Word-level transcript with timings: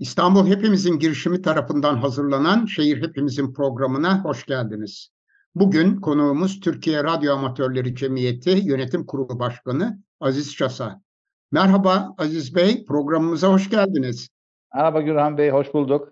İstanbul 0.00 0.46
Hepimizin 0.46 0.98
girişimi 0.98 1.42
tarafından 1.42 1.96
hazırlanan 1.96 2.66
Şehir 2.66 3.02
Hepimizin 3.02 3.52
programına 3.52 4.24
hoş 4.24 4.46
geldiniz. 4.46 5.08
Bugün 5.54 6.00
konuğumuz 6.00 6.60
Türkiye 6.60 7.04
Radyo 7.04 7.34
Amatörleri 7.34 7.96
Cemiyeti 7.96 8.50
Yönetim 8.50 9.06
Kurulu 9.06 9.38
Başkanı 9.38 9.98
Aziz 10.20 10.56
Çasa. 10.56 11.02
Merhaba 11.52 12.14
Aziz 12.18 12.54
Bey, 12.54 12.84
programımıza 12.84 13.48
hoş 13.48 13.70
geldiniz. 13.70 14.28
Merhaba 14.74 15.00
Gürhan 15.00 15.38
Bey, 15.38 15.50
hoş 15.50 15.74
bulduk. 15.74 16.08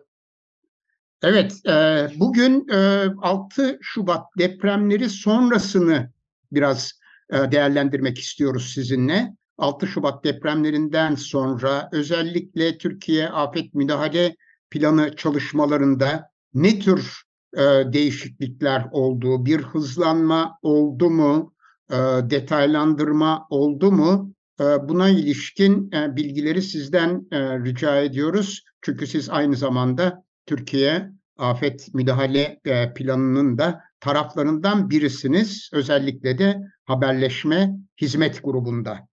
Evet, 1.23 1.67
e, 1.67 2.09
bugün 2.17 2.69
e, 2.69 3.07
6 3.23 3.79
Şubat 3.83 4.25
depremleri 4.39 5.09
sonrasını 5.11 6.11
biraz 6.53 6.93
e, 7.31 7.53
değerlendirmek 7.53 8.19
istiyoruz 8.19 8.73
sizinle. 8.75 9.38
6 9.59 9.87
Şubat 9.87 10.25
depremlerinden 10.25 11.15
sonra 11.15 11.89
özellikle 11.93 12.79
Türkiye 12.79 13.29
Afet 13.29 13.75
Müdahale 13.75 14.37
Planı 14.71 15.17
çalışmalarında 15.17 16.31
ne 16.55 16.79
tür 16.79 17.23
e, 17.57 17.63
değişiklikler 17.93 18.87
oldu? 18.93 19.45
Bir 19.45 19.63
hızlanma 19.63 20.59
oldu 20.63 21.11
mu? 21.11 21.55
E, 21.91 21.97
detaylandırma 22.31 23.47
oldu 23.51 23.93
mu? 23.93 24.35
E, 24.61 24.65
buna 24.65 25.09
ilişkin 25.09 25.93
e, 25.93 26.17
bilgileri 26.17 26.63
sizden 26.63 27.27
e, 27.33 27.59
rica 27.59 27.97
ediyoruz. 27.97 28.65
Çünkü 28.81 29.07
siz 29.07 29.31
aynı 29.31 29.57
zamanda 29.57 30.25
Türkiye 30.47 31.11
Afet 31.39 31.95
Müdahale 31.95 32.61
e, 32.65 32.95
Planı'nın 32.95 33.59
da 33.59 33.81
taraflarından 34.01 34.91
birisiniz. 34.91 35.71
Özellikle 35.73 36.39
de 36.39 36.61
haberleşme 36.85 37.77
hizmet 38.01 38.45
grubunda. 38.45 39.08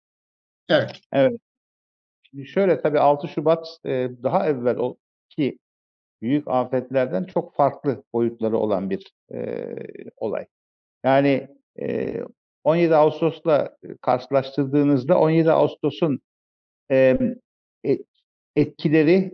Evet. 0.69 0.91
Evet. 1.13 1.41
Şimdi 2.23 2.47
şöyle 2.47 2.81
tabii 2.81 2.99
6 2.99 3.27
Şubat 3.27 3.67
e, 3.85 4.09
daha 4.23 4.47
evvel 4.47 4.77
o 4.77 4.97
ki 5.29 5.59
büyük 6.21 6.47
afetlerden 6.47 7.23
çok 7.23 7.55
farklı 7.55 8.03
boyutları 8.13 8.57
olan 8.57 8.89
bir 8.89 9.13
e, 9.33 9.67
olay. 10.17 10.45
Yani 11.03 11.47
e, 11.80 12.22
17 12.63 12.95
Ağustos'la 12.95 13.77
karşılaştırdığınızda 14.02 15.19
17 15.19 15.52
Ağustos'un 15.52 16.19
e, 16.91 17.17
etkileri 18.55 19.31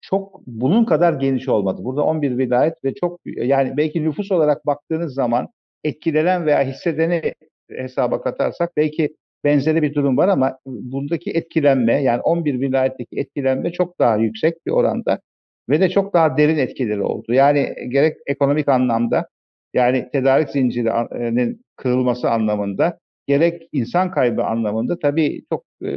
çok 0.00 0.40
bunun 0.46 0.84
kadar 0.84 1.12
geniş 1.12 1.48
olmadı. 1.48 1.84
Burada 1.84 2.02
11 2.04 2.38
vilayet 2.38 2.84
ve 2.84 2.94
çok 2.94 3.20
yani 3.26 3.76
belki 3.76 4.04
nüfus 4.04 4.32
olarak 4.32 4.66
baktığınız 4.66 5.14
zaman 5.14 5.48
etkilenen 5.84 6.46
veya 6.46 6.62
hissedeni 6.62 7.34
hesaba 7.70 8.22
katarsak 8.22 8.76
belki 8.76 9.16
benzeri 9.44 9.82
bir 9.82 9.94
durum 9.94 10.16
var 10.16 10.28
ama 10.28 10.58
bundaki 10.66 11.30
etkilenme 11.30 12.02
yani 12.02 12.20
11 12.20 12.60
vilayetteki 12.60 13.16
etkilenme 13.16 13.72
çok 13.72 13.98
daha 13.98 14.16
yüksek 14.16 14.66
bir 14.66 14.70
oranda 14.70 15.20
ve 15.68 15.80
de 15.80 15.90
çok 15.90 16.14
daha 16.14 16.36
derin 16.36 16.58
etkileri 16.58 17.02
oldu. 17.02 17.32
Yani 17.32 17.74
gerek 17.88 18.16
ekonomik 18.26 18.68
anlamda 18.68 19.28
yani 19.74 20.08
tedarik 20.12 20.50
zincirinin 20.50 21.62
kırılması 21.76 22.30
anlamında 22.30 22.98
gerek 23.26 23.68
insan 23.72 24.10
kaybı 24.10 24.44
anlamında 24.44 24.98
tabii 24.98 25.42
çok 25.50 25.64
e, 25.84 25.88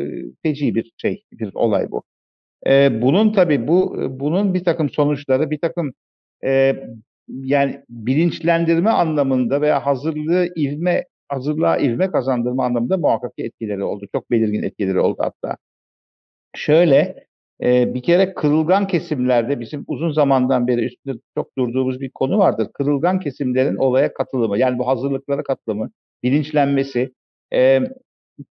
feci 0.44 0.76
bir 0.76 0.92
şey, 0.98 1.24
bir 1.32 1.52
olay 1.54 1.92
bu. 1.92 2.04
E, 2.68 3.02
bunun 3.02 3.34
tabii 3.34 3.68
bu 3.68 3.98
bunun 4.20 4.54
bir 4.54 4.64
takım 4.64 4.90
sonuçları, 4.90 5.52
bir 5.52 5.60
takım 5.60 5.94
e, 6.46 6.76
yani 7.28 7.82
bilinçlendirme 7.90 8.90
anlamında 8.90 9.62
veya 9.62 9.86
hazırlığı 9.86 10.50
ivme 10.58 11.06
hazırlığa 11.30 11.78
ivme 11.78 12.12
kazandırma 12.12 12.66
anlamında 12.66 12.98
muhakkak 12.98 13.34
etkileri 13.38 13.84
oldu. 13.84 14.06
Çok 14.12 14.32
belirgin 14.32 14.64
etkileri 14.64 15.00
oldu 15.00 15.18
hatta. 15.20 15.58
Şöyle 16.56 17.28
e, 17.64 17.94
bir 17.94 18.04
kere 18.04 18.34
kırılgan 18.34 18.88
kesimlerde 18.88 19.60
bizim 19.60 19.84
uzun 19.88 20.12
zamandan 20.12 20.68
beri 20.68 20.86
üstünde 20.86 21.20
çok 21.38 21.58
durduğumuz 21.58 22.02
bir 22.02 22.10
konu 22.10 22.38
vardır. 22.38 22.68
Kırılgan 22.74 23.20
kesimlerin 23.20 23.76
olaya 23.76 24.14
katılımı 24.14 24.58
yani 24.58 24.80
bu 24.80 24.88
hazırlıklara 24.88 25.44
katılımı, 25.44 25.92
bilinçlenmesi, 26.24 27.14
e, 27.54 27.82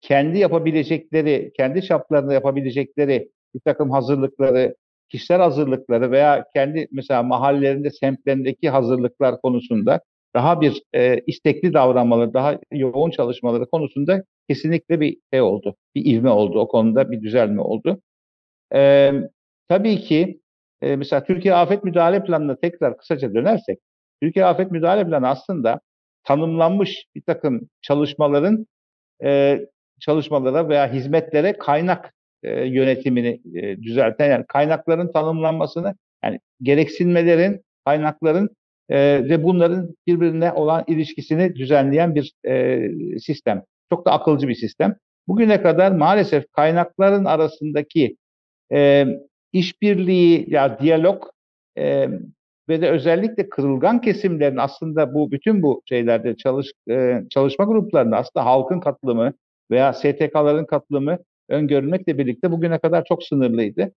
kendi 0.00 0.38
yapabilecekleri, 0.38 1.53
kendi 1.56 1.82
çaplarında 1.82 2.32
yapabilecekleri 2.32 3.28
bir 3.54 3.60
takım 3.60 3.91
hazırlıkları, 3.91 4.75
kişisel 5.09 5.38
hazırlıkları 5.38 6.10
veya 6.10 6.44
kendi 6.54 6.88
mesela 6.93 7.22
mahallelerinde, 7.22 7.91
semtlerindeki 7.91 8.71
hazırlıklar 8.71 9.41
konusunda 9.41 10.00
daha 10.34 10.61
bir 10.61 10.83
e, 10.95 11.21
istekli 11.27 11.75
davranmaları, 11.75 12.34
daha 12.34 12.59
yoğun 12.72 13.11
çalışmaları 13.11 13.67
konusunda 13.67 14.22
kesinlikle 14.49 15.00
bir 15.00 15.17
şey 15.33 15.43
oldu. 15.43 15.77
Bir 15.95 16.05
ivme 16.05 16.31
oldu. 16.31 16.61
O 16.61 16.69
konuda 16.69 17.11
bir 17.11 17.22
düzelme 17.22 17.61
oldu. 17.62 18.00
E, 18.75 19.12
tabii 19.69 20.00
ki 20.00 20.41
e, 20.83 20.97
mesela 20.97 21.25
Türkiye 21.25 21.55
Afet 21.55 21.84
Müdahale 21.84 22.25
Planı'na 22.25 22.56
tekrar 22.56 22.99
kısaca 22.99 23.34
dönersek, 23.34 23.78
Türkiye 24.22 24.45
Afet 24.45 24.71
Müdahale 24.71 25.06
Planı 25.06 25.28
aslında 25.28 25.81
tanımlanmış 26.25 27.05
bir 27.15 27.22
takım 27.22 27.69
çalışmaların 27.83 28.66
e, 29.25 29.61
çalışmalara 30.01 30.69
veya 30.69 30.93
hizmetlere 30.93 31.59
kaynak 31.59 32.15
e, 32.43 32.65
yönetimini 32.65 33.41
e, 33.55 33.83
düzelten 33.83 34.31
yani 34.31 34.45
kaynakların 34.49 35.12
tanımlanmasını 35.12 35.95
yani 36.25 36.41
gereksinmelerin, 36.62 37.65
kaynakların 37.84 38.56
e, 38.89 38.99
ve 39.28 39.45
bunların 39.45 39.95
birbirine 40.06 40.53
olan 40.53 40.84
ilişkisini 40.87 41.55
düzenleyen 41.55 42.15
bir 42.15 42.33
e, 42.47 42.89
sistem. 43.19 43.62
Çok 43.91 44.06
da 44.06 44.12
akılcı 44.12 44.49
bir 44.49 44.55
sistem. 44.55 44.97
Bugüne 45.28 45.62
kadar 45.62 45.93
maalesef 45.93 46.53
kaynakların 46.53 47.25
arasındaki 47.25 48.17
e, 48.72 49.06
işbirliği 49.53 50.47
ya 50.49 50.78
diyalog 50.81 51.25
e, 51.78 52.09
ve 52.69 52.81
de 52.81 52.91
özellikle 52.91 53.49
kırılgan 53.49 54.00
kesimlerin 54.00 54.56
aslında 54.56 55.15
bu 55.15 55.31
bütün 55.31 55.62
bu 55.62 55.83
şeylerde 55.89 56.37
çalış 56.37 56.72
e, 56.91 57.22
çalışma 57.31 57.65
gruplarında 57.65 58.16
aslında 58.16 58.47
halkın 58.47 58.81
katılımı 58.81 59.33
veya 59.71 59.93
STK'ların 59.93 60.65
katılımı 60.65 61.19
öngörülmekle 61.49 62.19
birlikte 62.19 62.51
bugüne 62.51 62.78
kadar 62.78 63.05
çok 63.05 63.22
sınırlıydı. 63.22 63.93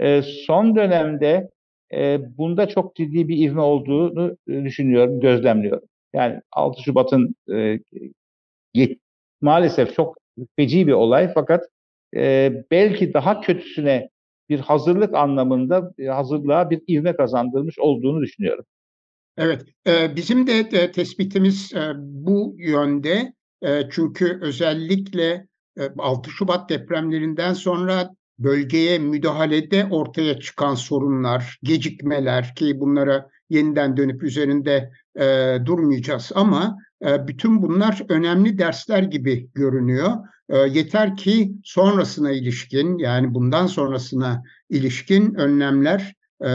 E, 0.00 0.22
son 0.22 0.76
dönemde 0.76 1.48
e, 1.92 2.20
bunda 2.38 2.68
çok 2.68 2.96
ciddi 2.96 3.28
bir 3.28 3.36
ivme 3.36 3.60
olduğunu 3.60 4.36
e, 4.48 4.64
düşünüyorum, 4.64 5.20
gözlemliyorum. 5.20 5.88
Yani 6.14 6.40
6 6.52 6.82
Şubat'ın 6.82 7.34
e, 7.54 7.78
maalesef 9.40 9.94
çok 9.94 10.16
feci 10.56 10.86
bir 10.86 10.92
olay 10.92 11.32
fakat 11.34 11.64
e, 12.16 12.52
belki 12.70 13.14
daha 13.14 13.40
kötüsüne 13.40 14.08
bir 14.48 14.60
hazırlık 14.60 15.14
anlamında 15.14 15.92
e, 15.98 16.06
hazırlığa 16.06 16.70
bir 16.70 16.82
ivme 16.88 17.16
kazandırmış 17.16 17.78
olduğunu 17.78 18.22
düşünüyorum. 18.22 18.64
Evet, 19.36 19.62
e, 19.86 20.16
bizim 20.16 20.46
de 20.46 20.58
e, 20.58 20.92
tespitimiz 20.92 21.72
e, 21.74 21.92
bu 21.96 22.54
yönde. 22.58 23.32
E, 23.62 23.82
çünkü 23.90 24.38
özellikle 24.42 25.46
6 25.98 26.30
e, 26.30 26.32
Şubat 26.32 26.70
depremlerinden 26.70 27.52
sonra 27.52 28.10
bölgeye 28.38 28.98
müdahalede 28.98 29.86
ortaya 29.90 30.40
çıkan 30.40 30.74
sorunlar, 30.74 31.58
gecikmeler 31.62 32.54
ki 32.54 32.80
bunlara 32.80 33.28
yeniden 33.50 33.96
dönüp 33.96 34.22
üzerinde 34.22 34.92
e, 35.20 35.58
durmayacağız 35.64 36.32
ama 36.34 36.78
e, 37.06 37.26
bütün 37.28 37.62
bunlar 37.62 38.02
önemli 38.08 38.58
dersler 38.58 39.02
gibi 39.02 39.48
görünüyor. 39.54 40.10
E, 40.48 40.58
yeter 40.58 41.16
ki 41.16 41.52
sonrasına 41.64 42.30
ilişkin 42.30 42.98
yani 42.98 43.34
bundan 43.34 43.66
sonrasına 43.66 44.42
ilişkin 44.70 45.34
önlemler 45.34 46.14
e, 46.40 46.48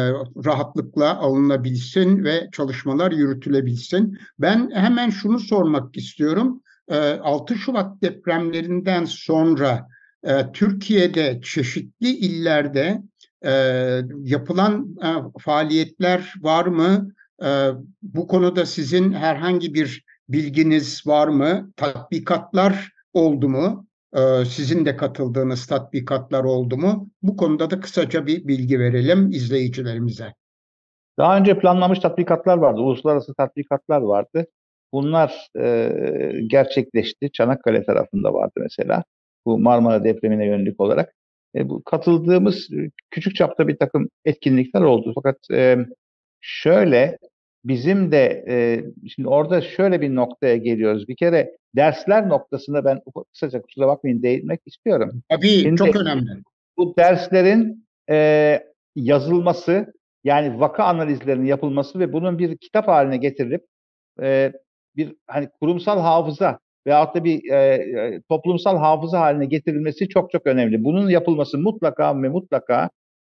rahatlıkla 0.45 1.17
alınabilsin 1.17 2.23
ve 2.23 2.49
çalışmalar 2.51 3.11
yürütülebilsin. 3.11 4.17
Ben 4.39 4.71
hemen 4.73 5.09
şunu 5.09 5.39
sormak 5.39 5.97
istiyorum. 5.97 6.61
6 6.91 7.53
e, 7.53 7.57
Şubat 7.57 8.01
depremlerinden 8.01 9.05
sonra 9.05 9.87
e, 10.23 10.51
Türkiye'de 10.51 11.41
çeşitli 11.43 12.09
illerde 12.09 13.01
e, 13.45 13.51
yapılan 14.23 14.95
e, 15.03 15.09
faaliyetler 15.39 16.33
var 16.41 16.65
mı? 16.65 17.11
E, 17.43 17.69
bu 18.01 18.27
konuda 18.27 18.65
sizin 18.65 19.13
herhangi 19.13 19.73
bir 19.73 20.05
bilginiz 20.29 21.07
var 21.07 21.27
mı? 21.27 21.71
Tatbikatlar 21.75 22.91
oldu 23.13 23.49
mu? 23.49 23.87
Sizin 24.45 24.85
de 24.85 24.97
katıldığınız 24.97 25.65
tatbikatlar 25.67 26.43
oldu 26.43 26.77
mu? 26.77 27.09
Bu 27.21 27.37
konuda 27.37 27.69
da 27.69 27.79
kısaca 27.79 28.25
bir 28.25 28.47
bilgi 28.47 28.79
verelim 28.79 29.31
izleyicilerimize. 29.31 30.33
Daha 31.19 31.37
önce 31.37 31.59
planlanmış 31.59 31.99
tatbikatlar 31.99 32.57
vardı, 32.57 32.81
uluslararası 32.81 33.33
tatbikatlar 33.33 34.01
vardı. 34.01 34.45
Bunlar 34.93 35.49
e, 35.59 35.91
gerçekleşti. 36.47 37.31
Çanakkale 37.31 37.85
tarafında 37.85 38.33
vardı 38.33 38.53
mesela 38.57 39.03
bu 39.45 39.59
Marmara 39.59 40.03
depremine 40.03 40.45
yönelik 40.45 40.79
olarak. 40.79 41.15
E, 41.55 41.69
bu 41.69 41.83
katıldığımız 41.83 42.69
e, 42.73 42.89
küçük 43.11 43.35
çapta 43.35 43.67
bir 43.67 43.77
takım 43.77 44.09
etkinlikler 44.25 44.81
oldu. 44.81 45.11
Fakat 45.15 45.37
e, 45.51 45.77
şöyle 46.41 47.17
bizim 47.65 48.11
de 48.11 48.45
e, 48.47 48.83
şimdi 49.09 49.29
orada 49.29 49.61
şöyle 49.61 50.01
bir 50.01 50.15
noktaya 50.15 50.57
geliyoruz. 50.57 51.07
Bir 51.07 51.15
kere 51.15 51.57
dersler 51.75 52.29
noktasında 52.29 52.85
ben 52.85 53.01
kısaca 53.33 53.61
kusura 53.61 53.87
bakmayın 53.87 54.23
değinmek 54.23 54.61
istiyorum. 54.65 55.21
Tabii 55.29 55.47
şimdi, 55.47 55.77
çok 55.77 55.95
önemli. 55.95 56.29
Bu 56.77 56.93
derslerin 56.97 57.87
e, 58.09 58.59
yazılması 58.95 59.93
yani 60.23 60.59
vaka 60.59 60.83
analizlerinin 60.83 61.45
yapılması 61.45 61.99
ve 61.99 62.13
bunun 62.13 62.39
bir 62.39 62.57
kitap 62.57 62.87
haline 62.87 63.17
getirilip 63.17 63.65
e, 64.21 64.53
bir 64.95 65.15
hani 65.27 65.49
kurumsal 65.59 65.99
hafıza 65.99 66.59
veyahut 66.87 67.15
da 67.15 67.23
bir 67.23 67.51
e, 67.51 67.55
e, 67.55 68.21
toplumsal 68.29 68.77
hafıza 68.77 69.19
haline 69.19 69.45
getirilmesi 69.45 70.09
çok 70.09 70.31
çok 70.31 70.47
önemli. 70.47 70.83
Bunun 70.83 71.09
yapılması 71.09 71.57
mutlaka 71.57 72.23
ve 72.23 72.29
mutlaka 72.29 72.89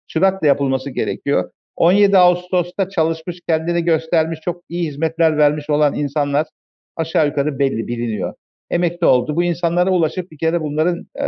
çırakla 0.07 0.47
yapılması 0.47 0.89
gerekiyor. 0.89 1.51
17 1.75 2.17
Ağustos'ta 2.17 2.89
çalışmış, 2.89 3.39
kendini 3.47 3.83
göstermiş, 3.83 4.39
çok 4.39 4.63
iyi 4.69 4.87
hizmetler 4.87 5.37
vermiş 5.37 5.69
olan 5.69 5.95
insanlar 5.95 6.47
aşağı 6.95 7.27
yukarı 7.27 7.59
belli, 7.59 7.87
biliniyor. 7.87 8.33
Emekli 8.69 9.07
oldu. 9.07 9.35
Bu 9.35 9.43
insanlara 9.43 9.89
ulaşıp 9.89 10.31
bir 10.31 10.37
kere 10.37 10.61
bunların 10.61 11.07
e, 11.15 11.25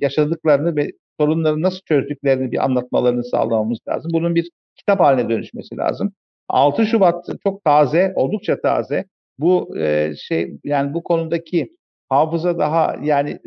yaşadıklarını 0.00 0.76
ve 0.76 0.90
sorunları 1.20 1.62
nasıl 1.62 1.80
çözdüklerini 1.88 2.52
bir 2.52 2.64
anlatmalarını 2.64 3.24
sağlamamız 3.24 3.78
lazım. 3.88 4.10
Bunun 4.14 4.34
bir 4.34 4.50
kitap 4.76 5.00
haline 5.00 5.28
dönüşmesi 5.28 5.76
lazım. 5.76 6.12
6 6.48 6.86
Şubat 6.86 7.26
çok 7.42 7.64
taze, 7.64 8.12
oldukça 8.16 8.60
taze. 8.60 9.04
Bu 9.38 9.78
e, 9.78 10.14
şey 10.16 10.58
yani 10.64 10.94
bu 10.94 11.02
konudaki 11.02 11.76
hafıza 12.08 12.58
daha 12.58 12.96
yani 13.02 13.38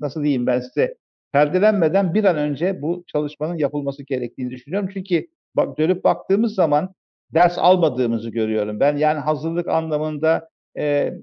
nasıl 0.00 0.22
diyeyim 0.22 0.46
ben 0.46 0.60
size 0.60 0.94
perdelenmeden 1.32 2.14
bir 2.14 2.24
an 2.24 2.36
önce 2.36 2.82
bu 2.82 3.04
çalışmanın 3.06 3.58
yapılması 3.58 4.02
gerektiğini 4.02 4.50
düşünüyorum. 4.50 4.90
Çünkü 4.92 5.26
bak 5.56 5.78
dönüp 5.78 6.04
baktığımız 6.04 6.54
zaman 6.54 6.94
ders 7.34 7.58
almadığımızı 7.58 8.30
görüyorum. 8.30 8.80
Ben 8.80 8.96
yani 8.96 9.18
hazırlık 9.18 9.68
anlamında 9.68 10.48
e, 10.78 11.14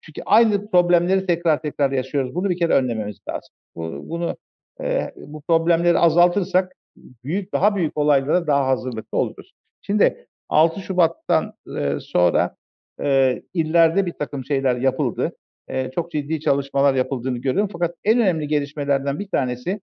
çünkü 0.00 0.22
aynı 0.26 0.70
problemleri 0.70 1.26
tekrar 1.26 1.62
tekrar 1.62 1.90
yaşıyoruz. 1.90 2.34
Bunu 2.34 2.50
bir 2.50 2.58
kere 2.58 2.74
önlememiz 2.74 3.18
lazım. 3.28 3.54
Bu, 3.76 4.08
bunu 4.08 4.36
e, 4.80 5.12
bu 5.16 5.40
problemleri 5.40 5.98
azaltırsak 5.98 6.72
büyük 6.96 7.52
daha 7.52 7.76
büyük 7.76 7.96
olaylara 7.96 8.46
daha 8.46 8.66
hazırlıklı 8.66 9.18
oluruz. 9.18 9.52
Şimdi 9.82 10.26
6 10.48 10.80
Şubat'tan 10.80 11.52
e, 11.78 12.00
sonra 12.00 12.56
e, 13.02 13.42
illerde 13.54 14.06
bir 14.06 14.12
takım 14.12 14.44
şeyler 14.44 14.76
yapıldı. 14.76 15.32
E, 15.68 15.90
çok 15.90 16.12
ciddi 16.12 16.40
çalışmalar 16.40 16.94
yapıldığını 16.94 17.38
görüyorum. 17.38 17.70
Fakat 17.72 17.94
en 18.04 18.20
önemli 18.20 18.48
gelişmelerden 18.48 19.18
bir 19.18 19.28
tanesi 19.28 19.80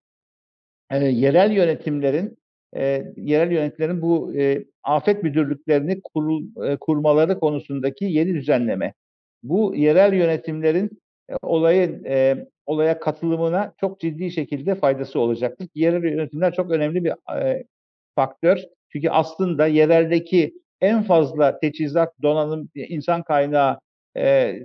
e, 0.91 0.97
yerel 0.97 1.51
yönetimlerin 1.51 2.37
e, 2.75 3.13
yerel 3.17 3.51
yönetimlerin 3.51 4.01
bu 4.01 4.35
e, 4.35 4.65
afet 4.83 5.23
müdürlüklerini 5.23 6.01
kurul, 6.01 6.65
e, 6.65 6.77
kurmaları 6.77 7.39
konusundaki 7.39 8.05
yeni 8.05 8.33
düzenleme. 8.33 8.93
Bu 9.43 9.75
yerel 9.75 10.13
yönetimlerin 10.13 11.01
e, 11.29 11.33
olayı 11.41 12.01
e, 12.05 12.47
olaya 12.65 12.99
katılımına 12.99 13.73
çok 13.81 13.99
ciddi 13.99 14.31
şekilde 14.31 14.75
faydası 14.75 15.19
olacaktır. 15.19 15.67
Yerel 15.75 16.03
yönetimler 16.03 16.53
çok 16.53 16.71
önemli 16.71 17.03
bir 17.03 17.13
e, 17.41 17.63
faktör. 18.15 18.59
Çünkü 18.91 19.09
aslında 19.09 19.67
yereldeki 19.67 20.53
en 20.81 21.03
fazla 21.03 21.59
teçhizat, 21.59 22.13
donanım, 22.21 22.69
insan 22.75 23.23
kaynağı, 23.23 23.79
e, 24.17 24.55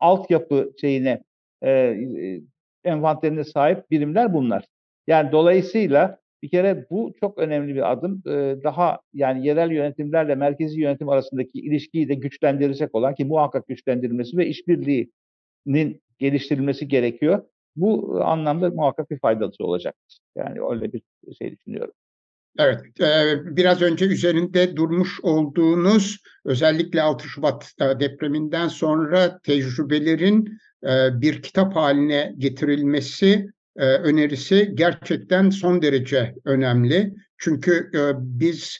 altyapı 0.00 0.72
şeyine, 0.80 1.22
e, 1.64 1.96
envanterine 2.84 3.44
sahip 3.44 3.90
birimler 3.90 4.34
bunlar. 4.34 4.64
Yani 5.06 5.32
dolayısıyla 5.32 6.22
bir 6.42 6.48
kere 6.48 6.86
bu 6.90 7.12
çok 7.20 7.38
önemli 7.38 7.74
bir 7.74 7.92
adım. 7.92 8.22
Ee, 8.26 8.56
daha 8.64 9.00
yani 9.14 9.46
yerel 9.46 9.70
yönetimlerle 9.70 10.34
merkezi 10.34 10.80
yönetim 10.80 11.08
arasındaki 11.08 11.58
ilişkiyi 11.58 12.08
de 12.08 12.14
güçlendirecek 12.14 12.94
olan 12.94 13.14
ki 13.14 13.24
muhakkak 13.24 13.68
güçlendirilmesi 13.68 14.36
ve 14.36 14.46
işbirliğinin 14.46 16.02
geliştirilmesi 16.18 16.88
gerekiyor. 16.88 17.42
Bu 17.76 18.20
anlamda 18.24 18.70
muhakkak 18.70 19.10
bir 19.10 19.18
faydası 19.18 19.64
olacaktır. 19.64 20.18
Yani 20.36 20.58
öyle 20.70 20.92
bir 20.92 21.02
şey 21.38 21.56
düşünüyorum. 21.56 21.94
Evet, 22.58 22.80
biraz 23.56 23.82
önce 23.82 24.06
üzerinde 24.06 24.76
durmuş 24.76 25.20
olduğunuz 25.22 26.22
özellikle 26.44 27.02
6 27.02 27.28
Şubat 27.28 27.72
depreminden 27.80 28.68
sonra 28.68 29.38
tecrübelerin 29.38 30.58
bir 31.12 31.42
kitap 31.42 31.76
haline 31.76 32.34
getirilmesi 32.38 33.46
önerisi 33.76 34.70
gerçekten 34.74 35.50
son 35.50 35.82
derece 35.82 36.34
önemli. 36.44 37.14
Çünkü 37.38 37.90
biz 38.18 38.78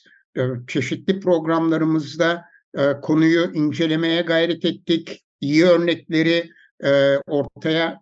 çeşitli 0.69 1.21
programlarımızda 1.21 2.45
konuyu 3.03 3.51
incelemeye 3.55 4.23
gayret 4.23 4.65
ettik, 4.65 5.25
iyi 5.41 5.65
örnekleri 5.65 6.51
ortaya 7.27 8.01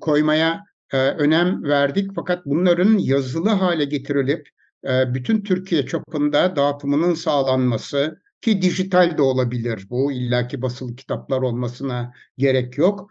koymaya 0.00 0.64
önem 0.92 1.62
verdik. 1.64 2.10
Fakat 2.14 2.46
bunların 2.46 2.98
yazılı 2.98 3.48
hale 3.48 3.84
getirilip 3.84 4.48
bütün 4.84 5.42
Türkiye 5.42 5.86
çapında 5.86 6.56
dağıtımının 6.56 7.14
sağlanması 7.14 8.22
ki 8.40 8.62
dijital 8.62 9.18
de 9.18 9.22
olabilir 9.22 9.86
bu 9.90 10.12
illaki 10.12 10.62
basılı 10.62 10.96
kitaplar 10.96 11.42
olmasına 11.42 12.12
gerek 12.38 12.78
yok 12.78 13.10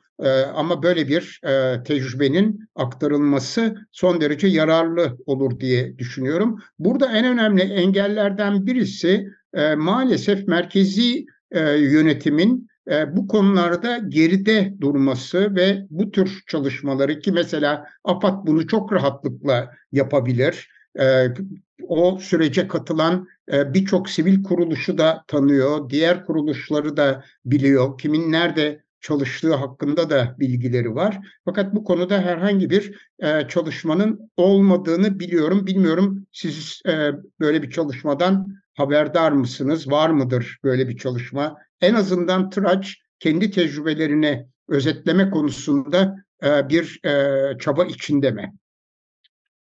ama 0.55 0.83
böyle 0.83 1.07
bir 1.07 1.41
tecrübenin 1.85 2.69
aktarılması 2.75 3.75
son 3.91 4.21
derece 4.21 4.47
yararlı 4.47 5.17
olur 5.25 5.59
diye 5.59 5.97
düşünüyorum. 5.97 6.59
Burada 6.79 7.11
en 7.11 7.25
önemli 7.25 7.61
engellerden 7.61 8.65
birisi 8.65 9.27
maalesef 9.77 10.47
merkezi 10.47 11.25
yönetimin 11.77 12.67
bu 13.07 13.27
konularda 13.27 13.97
geride 13.97 14.73
durması 14.81 15.55
ve 15.55 15.85
bu 15.89 16.11
tür 16.11 16.43
çalışmaları 16.47 17.19
ki 17.19 17.31
mesela 17.31 17.85
AFAD 18.03 18.47
bunu 18.47 18.67
çok 18.67 18.93
rahatlıkla 18.93 19.71
yapabilir 19.91 20.69
e, 20.99 21.27
o 21.87 22.19
sürece 22.19 22.67
katılan 22.67 23.27
e, 23.51 23.73
birçok 23.73 24.09
sivil 24.09 24.43
kuruluşu 24.43 24.97
da 24.97 25.23
tanıyor, 25.27 25.89
diğer 25.89 26.25
kuruluşları 26.25 26.97
da 26.97 27.23
biliyor, 27.45 27.97
kimin 27.97 28.31
nerede 28.31 28.83
çalıştığı 29.01 29.55
hakkında 29.55 30.09
da 30.09 30.35
bilgileri 30.39 30.95
var. 30.95 31.19
Fakat 31.45 31.75
bu 31.75 31.83
konuda 31.83 32.21
herhangi 32.21 32.69
bir 32.69 33.09
e, 33.19 33.47
çalışmanın 33.47 34.31
olmadığını 34.37 35.19
biliyorum. 35.19 35.67
Bilmiyorum 35.67 36.27
siz 36.31 36.81
e, 36.87 37.11
böyle 37.39 37.63
bir 37.63 37.71
çalışmadan 37.71 38.47
haberdar 38.73 39.31
mısınız? 39.31 39.91
Var 39.91 40.09
mıdır 40.09 40.59
böyle 40.63 40.89
bir 40.89 40.97
çalışma? 40.97 41.57
En 41.81 41.93
azından 41.93 42.49
Tıraç 42.49 42.97
kendi 43.19 43.51
tecrübelerini 43.51 44.47
özetleme 44.67 45.29
konusunda 45.29 46.15
e, 46.43 46.69
bir 46.69 46.99
çaba 47.59 47.85
içinde 47.85 48.31
mi? 48.31 48.53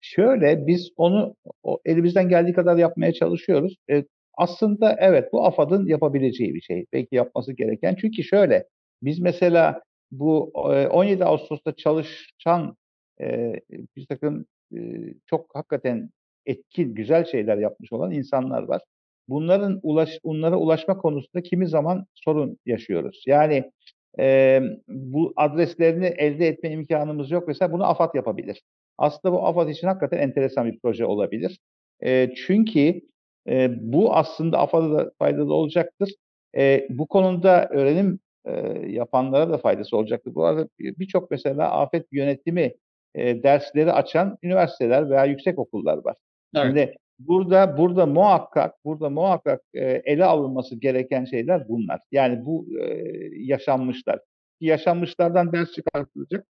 Şöyle 0.02 0.68
biz 0.68 0.90
onu 0.98 1.36
o, 1.64 1.80
elimizden 1.86 2.30
geldiği 2.30 2.54
kadar 2.54 2.78
yapmaya 2.78 3.14
çalışıyoruz. 3.14 3.76
E, 3.92 4.04
aslında 4.38 4.96
evet 5.00 5.34
bu 5.34 5.46
AFAD'ın 5.46 5.88
yapabileceği 5.88 6.56
bir 6.56 6.62
şey. 6.62 6.86
Belki 6.94 7.16
yapması 7.16 7.54
gereken. 7.54 7.96
Çünkü 8.02 8.24
şöyle 8.24 8.66
biz 9.04 9.20
mesela 9.20 9.82
bu 10.12 10.52
e, 10.56 10.88
17 10.88 11.26
Ağustos'ta 11.26 11.76
çalışan 11.76 12.78
e, 13.22 13.54
bir 13.96 14.06
takım 14.06 14.46
e, 14.76 14.80
çok 15.26 15.56
hakikaten 15.56 16.10
etkin, 16.46 16.96
güzel 16.96 17.26
şeyler 17.26 17.58
yapmış 17.58 17.94
olan 17.94 18.12
insanlar 18.12 18.64
var. 18.64 18.82
Bunların 19.28 19.80
ulaş, 19.84 20.20
bunlara 20.24 20.58
ulaşma 20.58 20.98
konusunda 20.98 21.44
kimi 21.44 21.68
zaman 21.68 22.06
sorun 22.14 22.58
yaşıyoruz. 22.66 23.24
Yani 23.28 23.72
e, 24.20 24.62
bu 24.88 25.34
adreslerini 25.36 26.06
elde 26.06 26.48
etme 26.48 26.72
imkanımız 26.72 27.32
yok. 27.32 27.48
Mesela 27.48 27.72
bunu 27.72 27.86
AFAD 27.86 28.16
yapabilir. 28.16 28.62
Aslında 29.00 29.34
bu 29.36 29.48
AFAD 29.48 29.70
için 29.70 29.88
hakikaten 29.88 30.18
enteresan 30.18 30.72
bir 30.72 30.80
proje 30.80 31.06
olabilir. 31.06 31.60
E, 32.04 32.34
çünkü 32.36 33.02
e, 33.48 33.70
bu 33.82 34.16
aslında 34.16 34.58
AFAD'a 34.60 34.98
da 34.98 35.12
faydalı 35.20 35.54
olacaktır. 35.54 36.14
E, 36.58 36.88
bu 36.90 37.08
konuda 37.08 37.70
öğrenim 37.70 38.20
e, 38.46 38.52
yapanlara 38.88 39.50
da 39.50 39.58
faydası 39.58 39.98
olacaktır. 39.98 40.36
Bu 40.36 40.46
arada 40.46 40.68
birçok 40.80 41.32
mesela 41.32 41.72
afet 41.72 42.06
yönetimi 42.12 42.74
e, 43.16 43.44
dersleri 43.44 43.92
açan 43.92 44.38
üniversiteler 44.44 45.10
veya 45.10 45.26
yüksek 45.26 45.60
okullar 45.60 45.98
var. 46.06 46.16
Evet. 46.56 46.66
Şimdi 46.68 46.96
burada 47.20 47.78
burada 47.78 48.06
muhakkak 48.06 48.76
burada 48.86 49.10
muhakkak 49.10 49.62
e, 49.74 49.86
ele 49.86 50.26
alınması 50.26 50.76
gereken 50.76 51.26
şeyler 51.26 51.70
bunlar. 51.70 52.00
Yani 52.12 52.46
bu 52.46 52.68
e, 52.82 52.86
yaşanmışlar. 53.36 54.20
Yaşanmışlardan 54.60 55.52
ders 55.54 55.72
çıkartılacak 55.72 56.46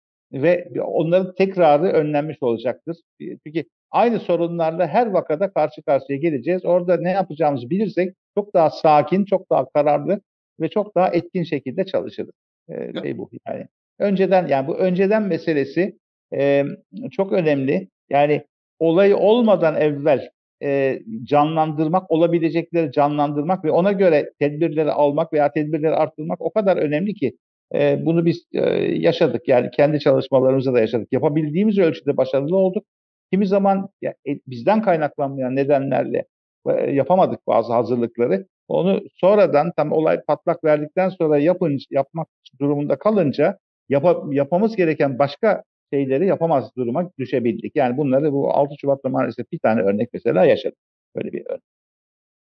ve 0.42 0.68
onların 0.82 1.34
tekrarı 1.34 1.84
önlenmiş 1.84 2.36
olacaktır. 2.40 2.96
Çünkü 3.20 3.64
aynı 3.90 4.20
sorunlarla 4.20 4.86
her 4.86 5.06
vakada 5.06 5.52
karşı 5.52 5.82
karşıya 5.82 6.18
geleceğiz. 6.18 6.64
Orada 6.64 6.96
ne 6.96 7.10
yapacağımızı 7.10 7.70
bilirsek 7.70 8.14
çok 8.38 8.54
daha 8.54 8.70
sakin, 8.70 9.24
çok 9.24 9.50
daha 9.50 9.68
kararlı 9.68 10.20
ve 10.60 10.68
çok 10.68 10.94
daha 10.94 11.08
etkin 11.08 11.44
şekilde 11.44 11.86
çalışırız. 11.86 12.34
Ee, 12.68 12.92
şey 13.02 13.18
bu 13.18 13.30
yani. 13.48 13.66
Önceden 13.98 14.46
yani 14.46 14.66
bu 14.66 14.76
önceden 14.76 15.22
meselesi 15.22 15.98
e, 16.34 16.64
çok 17.12 17.32
önemli. 17.32 17.88
Yani 18.10 18.44
olay 18.78 19.14
olmadan 19.14 19.76
evvel 19.76 20.28
e, 20.62 21.00
canlandırmak, 21.22 22.10
olabilecekleri 22.10 22.92
canlandırmak 22.92 23.64
ve 23.64 23.70
ona 23.70 23.92
göre 23.92 24.32
tedbirleri 24.38 24.92
almak 24.92 25.32
veya 25.32 25.52
tedbirleri 25.52 25.94
arttırmak 25.94 26.40
o 26.40 26.52
kadar 26.52 26.76
önemli 26.76 27.14
ki 27.14 27.36
e, 27.74 28.06
bunu 28.06 28.24
biz 28.24 28.44
e, 28.52 28.60
yaşadık. 28.80 29.48
Yani 29.48 29.70
kendi 29.70 30.00
çalışmalarımızda 30.00 30.74
da 30.74 30.80
yaşadık. 30.80 31.08
Yapabildiğimiz 31.12 31.78
ölçüde 31.78 32.16
başarılı 32.16 32.56
olduk. 32.56 32.84
Kimi 33.32 33.46
zaman 33.46 33.88
e, 34.04 34.14
bizden 34.46 34.82
kaynaklanmayan 34.82 35.56
nedenlerle 35.56 36.24
e, 36.68 36.72
yapamadık 36.72 37.46
bazı 37.46 37.72
hazırlıkları. 37.72 38.46
Onu 38.68 39.00
sonradan 39.14 39.72
tam 39.76 39.92
olay 39.92 40.20
patlak 40.20 40.64
verdikten 40.64 41.08
sonra 41.08 41.38
yapın, 41.38 41.78
yapmak 41.90 42.28
durumunda 42.60 42.96
kalınca 42.96 43.58
yap, 43.88 44.24
yapmamız 44.30 44.76
gereken 44.76 45.18
başka 45.18 45.62
şeyleri 45.92 46.26
yapamaz 46.26 46.70
duruma 46.76 47.10
düşebildik. 47.18 47.76
Yani 47.76 47.96
bunları 47.96 48.32
bu 48.32 48.54
6 48.54 48.74
Şubat'ta 48.80 49.08
maalesef 49.08 49.52
bir 49.52 49.58
tane 49.58 49.82
örnek 49.82 50.08
mesela 50.12 50.44
yaşadık. 50.44 50.78
Böyle 51.16 51.32
bir 51.32 51.46
örnek. 51.46 51.62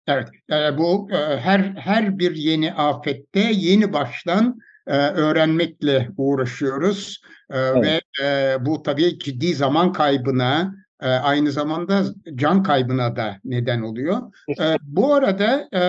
Evet, 0.08 0.28
e, 0.52 0.78
bu 0.78 1.08
her 1.12 1.60
her 1.60 2.18
bir 2.18 2.37
yeni 2.37 2.72
afette 2.72 3.50
yeni 3.54 3.92
baştan 3.92 4.58
e, 4.90 4.97
öğrenmekle 4.97 6.11
uğraşıyoruz 6.16 7.23
e, 7.50 7.59
Evet. 7.59 8.02
ve 8.18 8.25
e, 8.25 8.56
bu 8.66 8.82
tabii 8.82 9.18
ciddi 9.18 9.54
zaman 9.54 9.92
kaybına, 9.92 10.75
e, 11.00 11.09
aynı 11.09 11.52
zamanda 11.52 12.04
can 12.35 12.62
kaybına 12.62 13.16
da 13.16 13.37
neden 13.44 13.82
oluyor. 13.82 14.18
E, 14.61 14.76
bu 14.82 15.14
arada 15.14 15.68
e, 15.75 15.82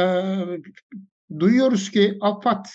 duyuyoruz 1.40 1.92
ki 1.92 2.18
AFAD 2.22 2.66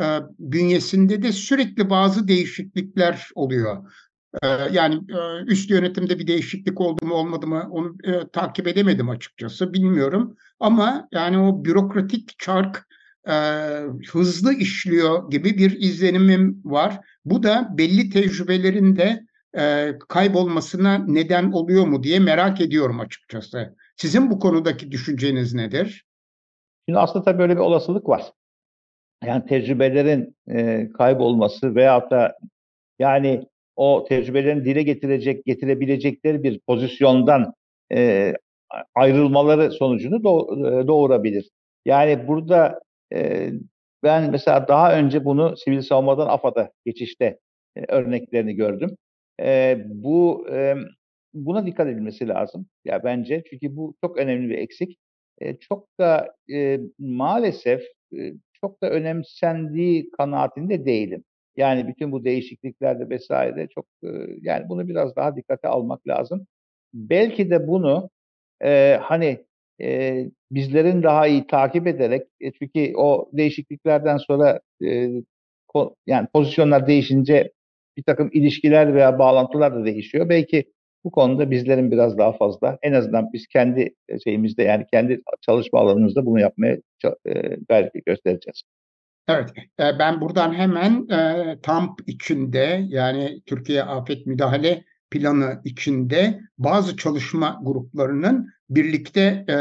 e, 0.00 0.04
bünyesinde 0.38 1.22
de 1.22 1.32
sürekli 1.32 1.90
bazı 1.90 2.28
değişiklikler 2.28 3.28
oluyor. 3.34 3.92
E, 4.42 4.48
yani 4.72 4.94
e, 4.94 5.44
üst 5.46 5.70
yönetimde 5.70 6.18
bir 6.18 6.26
değişiklik 6.26 6.80
oldu 6.80 7.06
mu 7.06 7.14
olmadı 7.14 7.46
mı 7.46 7.68
onu 7.70 7.96
e, 8.04 8.28
takip 8.32 8.66
edemedim 8.66 9.08
açıkçası 9.10 9.72
bilmiyorum. 9.72 10.36
Ama 10.60 11.08
yani 11.12 11.38
o 11.38 11.64
bürokratik 11.64 12.38
çark 12.38 12.86
e, 13.28 13.34
hızlı 14.10 14.54
işliyor 14.54 15.30
gibi 15.30 15.58
bir 15.58 15.80
izlenimim 15.80 16.60
var. 16.64 17.00
Bu 17.24 17.42
da 17.42 17.68
belli 17.78 18.10
tecrübelerin 18.10 18.96
de 18.96 19.26
e, 19.58 19.92
kaybolmasına 20.08 20.98
neden 20.98 21.52
oluyor 21.52 21.86
mu 21.86 22.02
diye 22.02 22.18
merak 22.18 22.60
ediyorum 22.60 23.00
açıkçası. 23.00 23.76
Sizin 23.96 24.30
bu 24.30 24.38
konudaki 24.38 24.90
düşünceniz 24.90 25.54
nedir? 25.54 26.04
Şimdi 26.88 26.98
aslında 26.98 27.24
tabii 27.24 27.38
böyle 27.38 27.54
bir 27.54 27.60
olasılık 27.60 28.08
var. 28.08 28.32
Yani 29.24 29.46
tecrübelerin 29.46 30.36
e, 30.50 30.88
kaybolması 30.92 31.74
veyahut 31.74 32.10
da 32.10 32.38
yani 32.98 33.46
o 33.76 34.06
tecrübelerini 34.08 34.64
dile 34.64 34.82
getirecek, 34.82 35.44
getirebilecekleri 35.44 36.42
bir 36.42 36.60
pozisyondan 36.60 37.54
e, 37.92 38.32
ayrılmaları 38.94 39.72
sonucunu 39.72 40.24
doğurabilir. 40.88 41.50
Yani 41.84 42.28
burada 42.28 42.80
ben 44.02 44.30
mesela 44.30 44.68
daha 44.68 44.98
önce 44.98 45.24
bunu 45.24 45.56
sivil 45.56 45.80
savunmadan 45.80 46.26
AFAD'a 46.26 46.70
geçişte 46.86 47.38
örneklerini 47.88 48.54
gördüm. 48.54 48.96
Bu 49.86 50.46
buna 51.34 51.66
dikkat 51.66 51.88
edilmesi 51.88 52.28
lazım. 52.28 52.66
Ya 52.84 53.04
bence 53.04 53.42
çünkü 53.50 53.76
bu 53.76 53.94
çok 54.04 54.18
önemli 54.18 54.48
bir 54.50 54.58
eksik. 54.58 54.98
Çok 55.60 55.88
da 56.00 56.34
maalesef 56.98 57.82
çok 58.60 58.82
da 58.82 58.90
önemsendiği 58.90 60.10
kanaatinde 60.10 60.84
değilim. 60.84 61.24
Yani 61.56 61.88
bütün 61.88 62.12
bu 62.12 62.24
değişikliklerde 62.24 63.10
vesaire 63.10 63.68
çok 63.68 63.86
yani 64.40 64.68
bunu 64.68 64.88
biraz 64.88 65.16
daha 65.16 65.36
dikkate 65.36 65.68
almak 65.68 66.08
lazım. 66.08 66.46
Belki 66.94 67.50
de 67.50 67.68
bunu 67.68 68.10
e, 68.64 68.98
hani 69.02 69.46
e, 69.80 70.24
bizlerin 70.50 71.02
daha 71.02 71.26
iyi 71.26 71.46
takip 71.46 71.86
ederek 71.86 72.22
e, 72.40 72.52
çünkü 72.52 72.92
o 72.96 73.30
değişikliklerden 73.32 74.16
sonra 74.16 74.60
e, 74.84 75.10
ko, 75.68 75.94
yani 76.06 76.28
pozisyonlar 76.32 76.86
değişince 76.86 77.52
bir 77.96 78.02
takım 78.02 78.30
ilişkiler 78.32 78.94
veya 78.94 79.18
bağlantılar 79.18 79.74
da 79.74 79.84
değişiyor. 79.84 80.28
Belki 80.28 80.72
bu 81.04 81.10
konuda 81.10 81.50
bizlerin 81.50 81.90
biraz 81.90 82.18
daha 82.18 82.32
fazla 82.32 82.78
en 82.82 82.92
azından 82.92 83.32
biz 83.32 83.46
kendi 83.46 83.94
şeyimizde 84.24 84.62
yani 84.62 84.86
kendi 84.92 85.20
çalışma 85.40 85.80
alanımızda 85.80 86.26
bunu 86.26 86.40
yapmaya 86.40 86.78
e, 87.26 87.32
gayret 87.68 88.06
göstereceğiz. 88.06 88.62
Evet, 89.28 89.50
e, 89.80 89.98
ben 89.98 90.20
buradan 90.20 90.54
hemen 90.54 91.08
e, 91.08 91.56
TAMP 91.62 92.00
içinde 92.06 92.84
yani 92.88 93.40
Türkiye 93.46 93.82
Afet 93.82 94.26
Müdahale 94.26 94.84
Planı 95.10 95.60
içinde 95.64 96.40
bazı 96.58 96.96
çalışma 96.96 97.60
gruplarının 97.62 98.48
birlikte 98.70 99.44
e, 99.48 99.56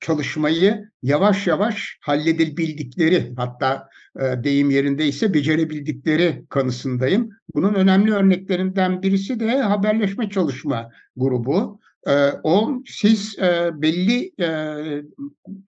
çalışmayı 0.00 0.88
yavaş 1.02 1.46
yavaş 1.46 1.98
halledebildikleri 2.00 3.32
hatta 3.36 3.88
e, 4.20 4.44
deyim 4.44 4.70
yerindeyse 4.70 5.34
becerebildikleri 5.34 6.44
kanısındayım. 6.48 7.30
Bunun 7.54 7.74
önemli 7.74 8.12
örneklerinden 8.12 9.02
birisi 9.02 9.40
de 9.40 9.62
haberleşme 9.62 10.30
çalışma 10.30 10.90
grubu. 11.16 11.80
E, 12.06 12.12
o 12.42 12.82
siz 12.86 13.38
e, 13.38 13.70
belli 13.82 14.32
e, 14.40 14.48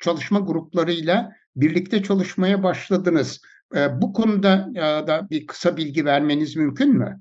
çalışma 0.00 0.40
gruplarıyla 0.40 1.32
birlikte 1.56 2.02
çalışmaya 2.02 2.62
başladınız. 2.62 3.40
E, 3.76 4.00
bu 4.02 4.12
konuda 4.12 4.70
e, 4.74 5.06
da 5.06 5.30
bir 5.30 5.46
kısa 5.46 5.76
bilgi 5.76 6.04
vermeniz 6.04 6.56
mümkün 6.56 6.98
mü? 6.98 7.20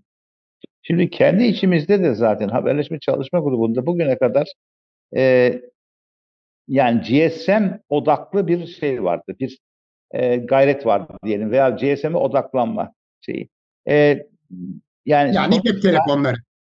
Şimdi 0.81 1.09
kendi 1.09 1.43
içimizde 1.43 2.03
de 2.03 2.13
zaten 2.13 2.49
haberleşme 2.49 2.99
çalışma 2.99 3.39
grubunda 3.39 3.85
bugüne 3.85 4.17
kadar 4.17 4.47
e, 5.15 5.53
yani 6.67 7.01
GSM 7.01 7.63
odaklı 7.89 8.47
bir 8.47 8.67
şey 8.67 9.03
vardı, 9.03 9.35
bir 9.39 9.59
e, 10.11 10.35
gayret 10.35 10.85
vardı 10.85 11.17
diyelim 11.25 11.51
veya 11.51 11.69
GSM'e 11.69 12.17
odaklanma 12.17 12.93
şeyi. 13.21 13.49
E, 13.87 14.27
yani 15.05 15.35
yani 15.35 15.61
cep 15.61 15.81
telefonları. 15.81 16.35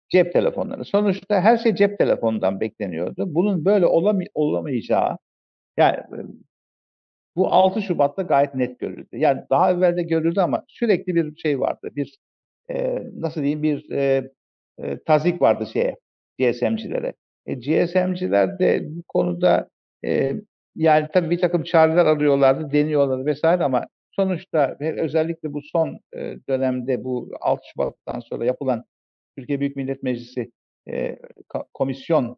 Cep 0.08 0.32
telefonları. 0.32 0.84
Sonuçta 0.84 1.40
her 1.40 1.58
şey 1.58 1.74
cep 1.74 1.98
telefonundan 1.98 2.60
bekleniyordu. 2.60 3.34
Bunun 3.34 3.64
böyle 3.64 3.86
olamay 3.86 4.26
olamayacağı, 4.34 5.18
yani 5.76 5.96
bu 7.36 7.52
6 7.52 7.82
Şubat'ta 7.82 8.22
gayet 8.22 8.54
net 8.54 8.78
görüldü. 8.78 9.08
Yani 9.12 9.42
daha 9.50 9.70
evvel 9.72 9.96
de 9.96 10.02
görüldü 10.02 10.40
ama 10.40 10.64
sürekli 10.68 11.14
bir 11.14 11.36
şey 11.36 11.60
vardı. 11.60 11.90
Bir 11.96 12.18
e, 12.70 13.02
nasıl 13.14 13.40
diyeyim 13.40 13.62
bir 13.62 13.90
e, 13.90 14.30
e, 14.78 14.98
tazik 15.04 15.42
vardı 15.42 15.66
şeye 15.72 15.96
GSM'cilere. 16.38 17.14
E, 17.46 17.54
GSM'ciler 17.54 18.58
de 18.58 18.80
bu 18.88 19.02
konuda 19.08 19.68
yani 20.76 21.08
tabii 21.12 21.30
bir 21.30 21.40
takım 21.40 21.62
çareler 21.62 22.06
arıyorlardı, 22.06 22.72
deniyorlardı 22.72 23.26
vesaire 23.26 23.64
ama 23.64 23.86
sonuçta 24.10 24.76
özellikle 24.80 25.52
bu 25.52 25.62
son 25.62 25.98
dönemde 26.48 27.04
bu 27.04 27.30
6 27.40 27.62
Şubat'tan 27.72 28.20
sonra 28.20 28.44
yapılan 28.44 28.84
Türkiye 29.38 29.60
Büyük 29.60 29.76
Millet 29.76 30.02
Meclisi 30.02 30.50
komisyon 31.74 32.36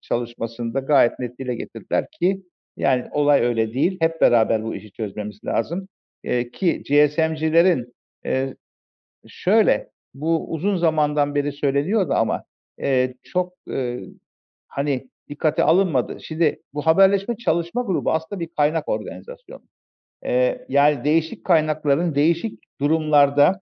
çalışmasında 0.00 0.80
gayet 0.80 1.18
net 1.18 1.38
dile 1.38 1.54
getirdiler 1.54 2.06
ki 2.20 2.42
yani 2.76 3.08
olay 3.12 3.40
öyle 3.42 3.74
değil. 3.74 3.98
Hep 4.00 4.20
beraber 4.20 4.62
bu 4.64 4.74
işi 4.74 4.92
çözmemiz 4.92 5.44
lazım. 5.44 5.88
Ki 6.52 6.82
GSM'cilerin 6.82 7.94
e, 8.26 8.54
şöyle 9.28 9.90
bu 10.14 10.52
uzun 10.52 10.76
zamandan 10.76 11.34
beri 11.34 11.52
söyleniyordu 11.52 12.12
ama 12.12 12.44
çok 13.22 13.54
hani 14.68 15.08
dikkate 15.28 15.64
alınmadı. 15.64 16.20
Şimdi 16.20 16.62
bu 16.74 16.86
haberleşme 16.86 17.36
çalışma 17.36 17.82
grubu 17.82 18.12
aslında 18.12 18.40
bir 18.40 18.48
kaynak 18.48 18.88
organizasyonu. 18.88 19.62
E, 20.26 20.64
yani 20.68 21.04
değişik 21.04 21.44
kaynakların 21.44 22.14
değişik 22.14 22.80
durumlarda 22.80 23.60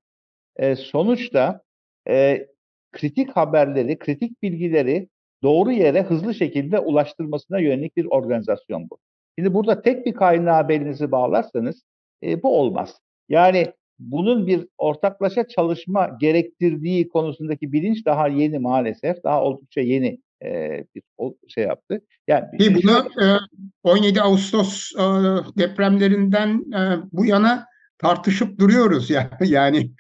e, 0.56 0.76
sonuçta 0.76 1.61
e, 2.08 2.46
kritik 2.92 3.30
haberleri, 3.30 3.99
kritik 3.99 4.42
bilgileri 4.42 5.08
doğru 5.42 5.73
yere 5.73 6.02
hızlı 6.02 6.35
şekilde 6.35 6.78
ulaştırmasına 6.78 7.58
yönelik 7.58 7.96
bir 7.96 8.04
organizasyon 8.04 8.90
bu. 8.90 8.99
Şimdi 9.38 9.54
burada 9.54 9.82
tek 9.82 10.06
bir 10.06 10.14
kaynağa 10.14 10.68
belinizi 10.68 11.12
bağlarsanız 11.12 11.82
e, 12.23 12.42
bu 12.42 12.58
olmaz. 12.61 13.00
Yani 13.28 13.73
bunun 13.99 14.46
bir 14.46 14.68
ortaklaşa 14.78 15.49
çalışma 15.49 16.16
gerektirdiği 16.20 17.08
konusundaki 17.08 17.73
bilinç 17.73 18.06
daha 18.06 18.28
yeni 18.28 18.58
maalesef. 18.58 19.25
Daha 19.25 19.42
oldukça 19.42 19.80
yeni 19.80 20.18
e, 20.44 20.84
bir 20.94 21.02
şey 21.48 21.64
yaptı. 21.64 22.00
Yani 22.28 22.58
Ki 22.58 22.74
bunu 22.74 23.08
e, 23.22 23.26
17 23.82 24.22
Ağustos 24.22 24.92
e, 24.94 25.02
depremlerinden 25.58 26.72
e, 26.72 26.98
bu 27.12 27.26
yana 27.26 27.66
tartışıp 27.98 28.58
duruyoruz 28.58 29.10
ya. 29.10 29.30
Yani 29.44 29.90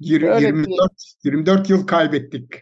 20, 0.00 0.42
24 0.42 0.92
24 1.24 1.70
yıl 1.70 1.86
kaybettik. 1.86 2.52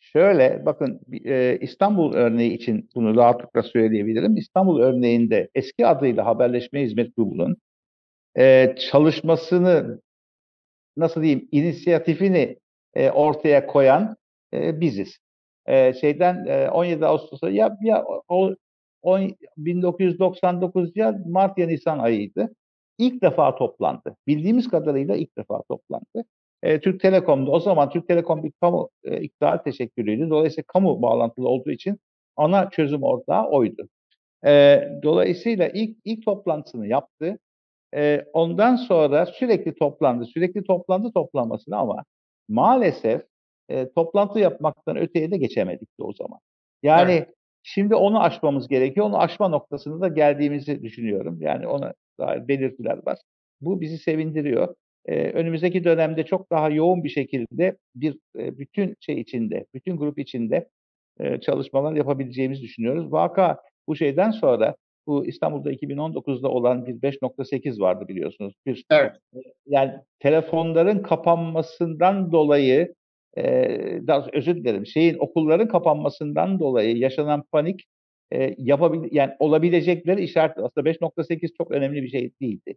Şöyle 0.00 0.62
bakın 0.66 1.00
e, 1.24 1.58
İstanbul 1.60 2.14
örneği 2.14 2.52
için 2.52 2.90
bunu 2.94 3.16
rahatlıkla 3.16 3.62
söyleyebilirim. 3.62 4.36
İstanbul 4.36 4.80
örneğinde 4.80 5.48
eski 5.54 5.86
adıyla 5.86 6.26
Haberleşme 6.26 6.82
Hizmet 6.82 7.16
Grubu'nun 7.16 7.56
e, 8.38 8.74
çalışmasını 8.90 10.00
nasıl 10.96 11.22
diyeyim 11.22 11.48
inisiyatifini 11.52 12.58
e, 12.94 13.10
ortaya 13.10 13.66
koyan 13.66 14.16
e, 14.54 14.80
biziz. 14.80 15.18
E, 15.66 15.94
şeyden 15.94 16.46
e, 16.46 16.70
17 16.70 17.06
Ağustos'a 17.06 17.50
ya, 17.50 17.78
ya 17.82 18.04
o, 18.28 18.54
o 19.02 19.18
1999 19.56 20.96
ya 20.96 21.18
Mart 21.26 21.58
ya 21.58 21.66
Nisan 21.66 21.98
ayıydı. 21.98 22.54
İlk 22.98 23.22
defa 23.22 23.56
toplandı. 23.56 24.16
Bildiğimiz 24.26 24.68
kadarıyla 24.68 25.16
ilk 25.16 25.38
defa 25.38 25.62
toplandı. 25.62 26.24
E, 26.62 26.80
Türk 26.80 27.00
Telekom'da 27.00 27.50
o 27.50 27.60
zaman 27.60 27.90
Türk 27.90 28.08
Telekom 28.08 28.42
bir 28.42 28.52
kamu 28.60 28.90
e, 29.04 29.20
iktidar 29.20 29.64
teşekkürüydü. 29.64 30.30
Dolayısıyla 30.30 30.64
kamu 30.66 31.02
bağlantılı 31.02 31.48
olduğu 31.48 31.70
için 31.70 32.00
ana 32.36 32.70
çözüm 32.70 33.02
ortağı 33.02 33.48
oydu. 33.48 33.88
E, 34.46 34.82
dolayısıyla 35.02 35.68
ilk 35.68 35.96
ilk 36.04 36.24
toplantısını 36.24 36.86
yaptı. 36.86 37.38
E, 37.94 38.24
ondan 38.32 38.76
sonra 38.76 39.26
sürekli 39.26 39.74
toplandı, 39.74 40.26
sürekli 40.26 40.64
toplandı 40.64 41.12
toplanmasını 41.12 41.76
ama 41.76 42.04
maalesef 42.48 43.22
e, 43.68 43.90
toplantı 43.92 44.38
yapmaktan 44.38 44.96
öteye 44.96 45.30
de 45.30 45.36
geçemedik 45.36 45.88
de 46.00 46.04
o 46.04 46.12
zaman. 46.12 46.38
Yani 46.82 47.12
evet. 47.12 47.28
şimdi 47.62 47.94
onu 47.94 48.22
aşmamız 48.22 48.68
gerekiyor. 48.68 49.06
Onu 49.06 49.18
aşma 49.18 49.48
noktasında 49.48 50.00
da 50.00 50.08
geldiğimizi 50.08 50.82
düşünüyorum. 50.82 51.38
Yani 51.40 51.66
ona 51.66 51.94
dair 52.20 52.48
belirtiler 52.48 53.06
var. 53.06 53.18
Bu 53.60 53.80
bizi 53.80 53.98
sevindiriyor. 53.98 54.74
Ee, 55.06 55.30
önümüzdeki 55.30 55.84
dönemde 55.84 56.24
çok 56.24 56.50
daha 56.50 56.70
yoğun 56.70 57.04
bir 57.04 57.08
şekilde 57.08 57.76
bir 57.94 58.18
e, 58.38 58.58
bütün 58.58 58.96
şey 59.00 59.20
içinde, 59.20 59.66
bütün 59.74 59.96
grup 59.96 60.18
içinde 60.18 60.68
e, 61.20 61.40
çalışmalar 61.40 61.92
yapabileceğimizi 61.92 62.62
düşünüyoruz. 62.62 63.12
Vaka 63.12 63.62
bu 63.88 63.96
şeyden 63.96 64.30
sonra 64.30 64.76
bu 65.06 65.26
İstanbul'da 65.26 65.72
2019'da 65.72 66.48
olan 66.48 66.86
bir 66.86 66.94
5.8 66.94 67.80
vardı 67.80 68.08
biliyorsunuz. 68.08 68.54
Bir, 68.66 68.84
evet. 68.90 69.12
Yani 69.66 69.92
telefonların 70.18 71.02
kapanmasından 71.02 72.32
dolayı 72.32 72.94
e, 73.38 73.42
daha 74.06 74.26
özür 74.32 74.56
dilerim 74.56 74.86
şeyin 74.86 75.16
okulların 75.18 75.68
kapanmasından 75.68 76.58
dolayı 76.60 76.96
yaşanan 76.96 77.42
panik 77.52 77.84
e, 78.32 78.54
yapabil 78.58 79.08
yani 79.12 79.32
olabilecekleri 79.38 80.22
işaret 80.22 80.58
aslında 80.58 80.90
5.8 80.90 81.56
çok 81.58 81.70
önemli 81.70 82.02
bir 82.02 82.08
şey 82.08 82.32
değildi. 82.40 82.74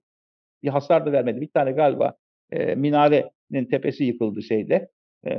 Bir 0.64 0.70
hasar 0.70 1.06
da 1.06 1.12
vermedi. 1.12 1.42
Bir 1.42 1.50
tane 1.50 1.72
galiba 1.72 2.14
e, 2.52 2.76
minarenin 2.76 3.66
tepesi 3.72 4.04
yıkıldı 4.04 4.42
şeyde 4.42 4.90
e, 5.28 5.32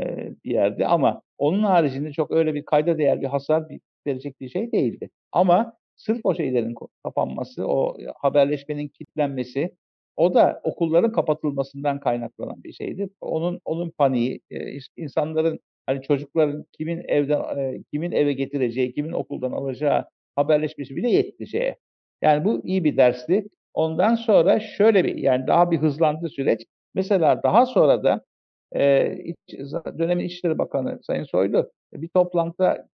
bir 0.45 0.50
yerde 0.50 0.87
ama 0.87 1.23
onun 1.39 1.62
haricinde 1.62 2.12
çok 2.12 2.31
öyle 2.31 2.55
bir 2.55 2.65
kayda 2.65 2.99
değer 2.99 3.21
bir 3.21 3.27
hasar 3.27 3.65
verecek 4.07 4.41
bir 4.41 4.49
şey 4.49 4.73
değildi. 4.73 5.11
Ama 5.33 5.77
sırf 5.97 6.21
o 6.25 6.35
şeylerin 6.35 6.75
kapanması, 7.05 7.67
o 7.69 7.97
haberleşmenin 8.17 8.89
kilitlenmesi, 8.89 9.77
o 10.21 10.35
da 10.35 10.61
okulların 10.65 11.12
kapatılmasından 11.12 12.00
kaynaklanan 12.00 12.65
bir 12.65 12.73
şeydi. 12.73 13.11
Onun 13.21 13.61
onun 13.65 13.91
paniği, 13.91 14.41
e, 14.50 14.79
insanların 14.97 15.61
hani 15.87 16.03
çocukların 16.03 16.65
kimin 16.73 17.05
evden 17.09 17.59
e, 17.59 17.83
kimin 17.93 18.12
eve 18.12 18.33
getireceği, 18.33 18.95
kimin 18.95 19.12
okuldan 19.12 19.53
alacağı 19.53 20.05
haberleşmesi 20.37 20.97
bile 20.97 21.11
yetti 21.11 21.47
şeye. 21.47 21.77
Yani 22.23 22.45
bu 22.45 22.61
iyi 22.65 22.85
bir 22.85 22.97
dersti. 22.97 23.47
Ondan 23.75 24.15
sonra 24.15 24.61
şöyle 24.61 25.05
bir 25.05 25.17
yani 25.17 25.47
daha 25.47 25.71
bir 25.71 25.79
hızlandı 25.79 26.29
süreç. 26.29 26.61
Mesela 26.95 27.43
daha 27.43 27.67
sonra 27.67 28.05
da 28.05 28.25
e, 28.73 29.15
iç, 29.25 29.59
dönemin 29.99 30.25
İçişleri 30.25 30.59
Bakanı 30.59 31.00
Sayın 31.03 31.25
Soylu 31.25 31.71
bir 31.93 32.09
toplantıda 32.09 32.89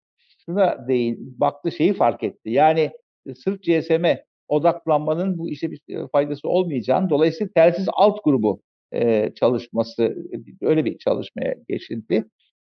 şuna 0.47 0.89
değin, 0.89 1.41
baktı 1.41 1.73
şeyi 1.73 1.95
fark 1.95 2.23
etti. 2.23 2.51
Yani 2.51 2.91
e, 3.27 3.35
sırf 3.35 3.63
GSM'e 3.63 4.25
odaklanmanın 4.53 5.39
bu 5.39 5.49
işe 5.49 5.71
bir 5.71 5.81
e, 5.89 6.09
faydası 6.09 6.49
olmayacağını, 6.49 7.11
dolayısıyla 7.11 7.51
telsiz 7.55 7.89
alt 7.93 8.25
grubu 8.25 8.61
e, 8.95 9.33
çalışması, 9.35 10.17
öyle 10.61 10.85
bir 10.85 10.99
çalışmaya 10.99 11.55
geçildi. 11.69 12.25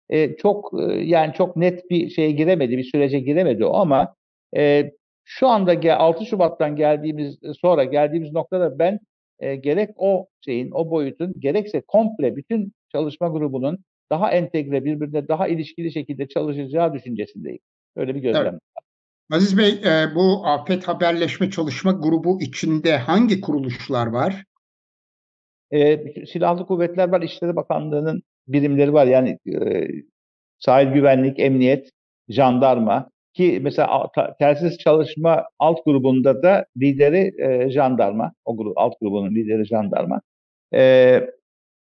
E, 0.08 0.36
çok 0.36 0.72
e, 0.80 0.92
yani 0.94 1.32
çok 1.32 1.56
net 1.56 1.90
bir 1.90 2.10
şeye 2.10 2.30
giremedi, 2.30 2.78
bir 2.78 2.84
sürece 2.84 3.20
giremedi 3.20 3.64
o 3.64 3.74
ama 3.74 4.14
e, 4.56 4.92
şu 5.24 5.48
anda 5.48 5.96
6 5.96 6.26
Şubat'tan 6.26 6.76
geldiğimiz 6.76 7.38
sonra 7.60 7.84
geldiğimiz 7.84 8.32
noktada 8.32 8.78
ben 8.78 9.00
e, 9.38 9.56
gerek 9.56 9.90
o 9.96 10.26
şeyin, 10.44 10.70
o 10.70 10.90
boyutun 10.90 11.34
gerekse 11.38 11.80
komple 11.80 12.36
bütün 12.36 12.72
çalışma 12.92 13.28
grubunun 13.28 13.78
daha 14.10 14.30
entegre, 14.30 14.84
birbirine 14.84 15.28
daha 15.28 15.48
ilişkili 15.48 15.92
şekilde 15.92 16.28
çalışacağı 16.28 16.94
düşüncesindeyim. 16.94 17.60
Öyle 17.96 18.14
bir 18.14 18.20
gözlem. 18.20 18.46
Evet. 18.46 18.60
Aziz 19.32 19.58
Bey, 19.58 19.68
e, 19.68 20.14
bu 20.14 20.46
afet 20.46 20.88
haberleşme 20.88 21.50
çalışma 21.50 21.92
grubu 21.92 22.40
içinde 22.40 22.96
hangi 22.96 23.40
kuruluşlar 23.40 24.06
var? 24.06 24.44
E, 25.72 26.04
Silahlı 26.26 26.66
Kuvvetler 26.66 27.08
var, 27.08 27.22
İçişleri 27.22 27.56
Bakanlığı'nın 27.56 28.22
birimleri 28.48 28.92
var. 28.92 29.06
Yani 29.06 29.38
e, 29.46 29.88
sahil 30.58 30.88
güvenlik, 30.88 31.38
emniyet, 31.38 31.90
jandarma 32.28 33.10
ki 33.34 33.58
mesela 33.62 34.10
telsiz 34.38 34.78
çalışma 34.78 35.44
alt 35.58 35.84
grubunda 35.84 36.42
da 36.42 36.66
lideri 36.76 37.32
jandarma. 37.72 38.32
O 38.44 38.56
grup, 38.56 38.78
alt 38.78 39.00
grubunun 39.00 39.34
lideri 39.34 39.66
jandarma. 39.66 40.20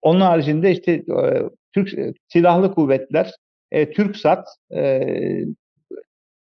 Onun 0.02 0.22
haricinde 0.22 0.72
işte 0.72 1.04
Türk 1.74 2.16
Silahlı 2.28 2.74
Kuvvetler, 2.74 3.32
TürkSat, 3.72 4.48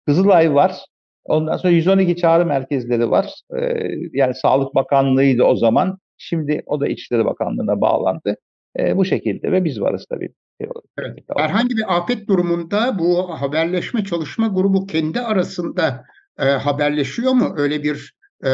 Kızılay 0.06 0.54
var. 0.54 0.84
Ondan 1.24 1.56
sonra 1.56 1.72
112 1.72 2.16
çağrı 2.16 2.46
merkezleri 2.46 3.10
var. 3.10 3.34
E, 3.56 3.88
yani 4.12 4.34
Sağlık 4.34 4.74
Bakanlığı'ydı 4.74 5.44
o 5.44 5.56
zaman. 5.56 5.98
Şimdi 6.16 6.62
o 6.66 6.80
da 6.80 6.88
İçişleri 6.88 7.24
Bakanlığı'na 7.24 7.80
bağlandı. 7.80 8.36
E, 8.78 8.96
bu 8.96 9.04
şekilde 9.04 9.52
ve 9.52 9.64
biz 9.64 9.80
varız 9.80 10.06
tabii. 10.10 10.28
Evet. 10.60 11.16
Herhangi 11.36 11.76
bir 11.76 11.96
afet 11.96 12.28
durumunda 12.28 12.98
bu 12.98 13.40
haberleşme 13.40 14.04
çalışma 14.04 14.46
grubu 14.46 14.86
kendi 14.86 15.20
arasında 15.20 16.04
e, 16.38 16.44
haberleşiyor 16.44 17.32
mu? 17.32 17.54
Öyle 17.56 17.82
bir 17.82 18.14
e, 18.44 18.50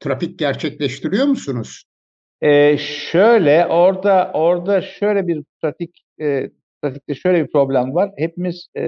trafik 0.00 0.38
gerçekleştiriyor 0.38 1.26
musunuz? 1.26 1.84
E, 2.40 2.78
şöyle 2.78 3.66
orada 3.66 4.30
orada 4.34 4.82
şöyle 4.82 5.26
bir 5.26 5.44
pratik 5.62 6.04
e, 6.20 6.50
trafikte 6.82 7.14
şöyle 7.14 7.44
bir 7.44 7.52
problem 7.52 7.94
var. 7.94 8.10
Hepimiz 8.16 8.68
e, 8.76 8.82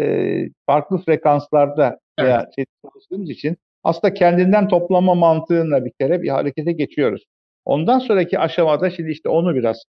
farklı 0.66 0.98
frekanslarda 0.98 1.98
veya 2.20 2.46
evet. 2.58 2.68
çalıştığımız 2.84 3.30
için 3.30 3.56
aslında 3.82 4.14
kendinden 4.14 4.68
toplama 4.68 5.14
mantığına 5.14 5.84
bir 5.84 5.92
kere 6.00 6.22
bir 6.22 6.28
harekete 6.28 6.72
geçiyoruz. 6.72 7.24
Ondan 7.64 7.98
sonraki 7.98 8.38
aşamada 8.38 8.90
şimdi 8.90 9.10
işte 9.10 9.28
onu 9.28 9.54
biraz 9.54 9.84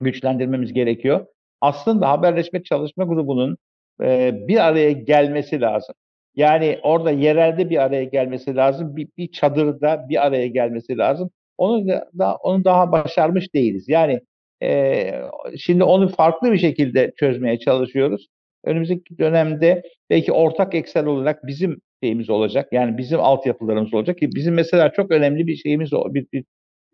güçlendirmemiz 0.00 0.72
gerekiyor. 0.72 1.26
Aslında 1.60 2.08
haberleşme 2.08 2.62
çalışma 2.62 3.04
grubunun 3.04 3.56
e, 4.02 4.32
bir 4.48 4.66
araya 4.66 4.92
gelmesi 4.92 5.60
lazım. 5.60 5.94
Yani 6.36 6.78
orada 6.82 7.10
yerelde 7.10 7.70
bir 7.70 7.82
araya 7.82 8.04
gelmesi 8.04 8.56
lazım. 8.56 8.96
Bir, 8.96 9.08
bir 9.16 9.32
çadırda 9.32 10.06
bir 10.08 10.26
araya 10.26 10.46
gelmesi 10.46 10.98
lazım. 10.98 11.30
Onu 11.58 11.88
da 11.88 12.36
onu 12.36 12.64
daha 12.64 12.92
başarmış 12.92 13.54
değiliz. 13.54 13.88
Yani 13.88 14.20
e, 14.62 15.12
şimdi 15.58 15.84
onu 15.84 16.08
farklı 16.08 16.52
bir 16.52 16.58
şekilde 16.58 17.12
çözmeye 17.16 17.58
çalışıyoruz. 17.58 18.26
Önümüzdeki 18.64 19.18
dönemde 19.18 19.82
belki 20.10 20.32
ortak 20.32 20.74
eksel 20.74 21.06
olarak 21.06 21.46
bizim 21.46 21.80
şeyimiz 22.02 22.30
olacak. 22.30 22.68
Yani 22.72 22.98
bizim 22.98 23.20
altyapılarımız 23.20 23.94
olacak 23.94 24.18
ki 24.18 24.28
bizim 24.34 24.54
mesela 24.54 24.92
çok 24.92 25.10
önemli 25.10 25.46
bir 25.46 25.56
şeyimiz 25.56 25.92
bir, 25.92 26.26
bir 26.32 26.44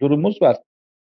durumumuz 0.00 0.42
var. 0.42 0.56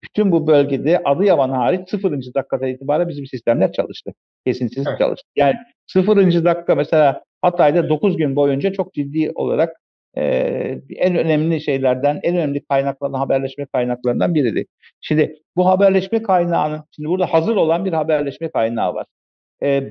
Bütün 0.05 0.33
bu 0.33 0.47
bölgede 0.47 1.03
Adıyaman 1.05 1.51
hariç 1.51 1.91
sıfırıncı 1.91 2.35
dakikada 2.35 2.69
itibaren 2.69 3.09
bizim 3.09 3.27
sistemler 3.27 3.73
çalıştı. 3.73 4.12
Kesintisiz 4.47 4.87
evet. 4.87 4.99
çalıştı. 4.99 5.29
Yani 5.37 5.55
sıfırıncı 5.87 6.45
dakika 6.45 6.75
mesela 6.75 7.23
Hatay'da 7.43 7.88
9 7.88 8.17
gün 8.17 8.37
boyunca 8.37 8.73
çok 8.73 8.95
ciddi 8.95 9.31
olarak 9.35 9.82
en 10.14 11.16
önemli 11.16 11.61
şeylerden, 11.61 12.20
en 12.22 12.37
önemli 12.37 12.64
kaynaklardan, 12.64 13.18
haberleşme 13.18 13.66
kaynaklarından 13.66 14.35
biridir. 14.35 14.66
Şimdi 15.01 15.37
bu 15.57 15.66
haberleşme 15.66 16.22
kaynağını, 16.22 16.85
şimdi 16.96 17.09
burada 17.09 17.27
hazır 17.27 17.57
olan 17.57 17.85
bir 17.85 17.92
haberleşme 17.92 18.51
kaynağı 18.51 18.94
var. 18.94 19.07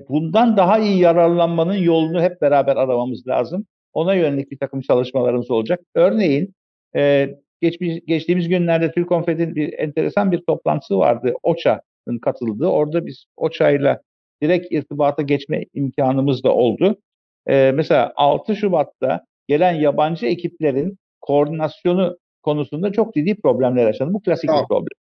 Bundan 0.10 0.58
daha 0.58 0.80
iyi 0.80 1.00
yararlanmanın 1.00 1.78
yolunu 1.78 2.22
hep 2.22 2.42
beraber 2.42 2.76
aramamız 2.76 3.28
lazım. 3.28 3.66
Ona 3.94 4.14
yönelik 4.14 4.52
bir 4.52 4.58
takım 4.58 4.82
çalışmalarımız 4.82 5.52
olacak. 5.52 5.80
Örneğin 5.96 6.54
geçmiş, 7.62 8.00
geçtiğimiz 8.08 8.48
günlerde 8.50 8.92
Türk 8.92 9.10
Konfet'in 9.10 9.56
bir 9.56 9.74
enteresan 9.80 10.32
bir 10.32 10.42
toplantısı 10.42 10.98
vardı. 10.98 11.34
OÇA'nın 11.44 12.20
katıldığı. 12.20 12.68
Orada 12.68 13.06
biz 13.06 13.26
OÇA'yla 13.38 14.02
direkt 14.44 14.72
irtibata 14.72 15.22
geçme 15.22 15.66
imkanımız 15.74 16.44
da 16.44 16.54
oldu. 16.54 16.98
E, 17.48 17.72
mesela 17.76 18.14
6 18.16 18.56
Şubat'ta 18.56 19.26
gelen 19.52 19.74
yabancı 19.74 20.26
ekiplerin 20.26 20.98
koordinasyonu 21.22 22.18
konusunda 22.44 22.92
çok 22.92 23.14
ciddi 23.14 23.42
problemler 23.42 23.86
yaşandı. 23.86 24.14
Bu 24.14 24.22
klasik 24.22 24.50
Doğru. 24.50 24.62
bir 24.62 24.68
problem. 24.68 24.98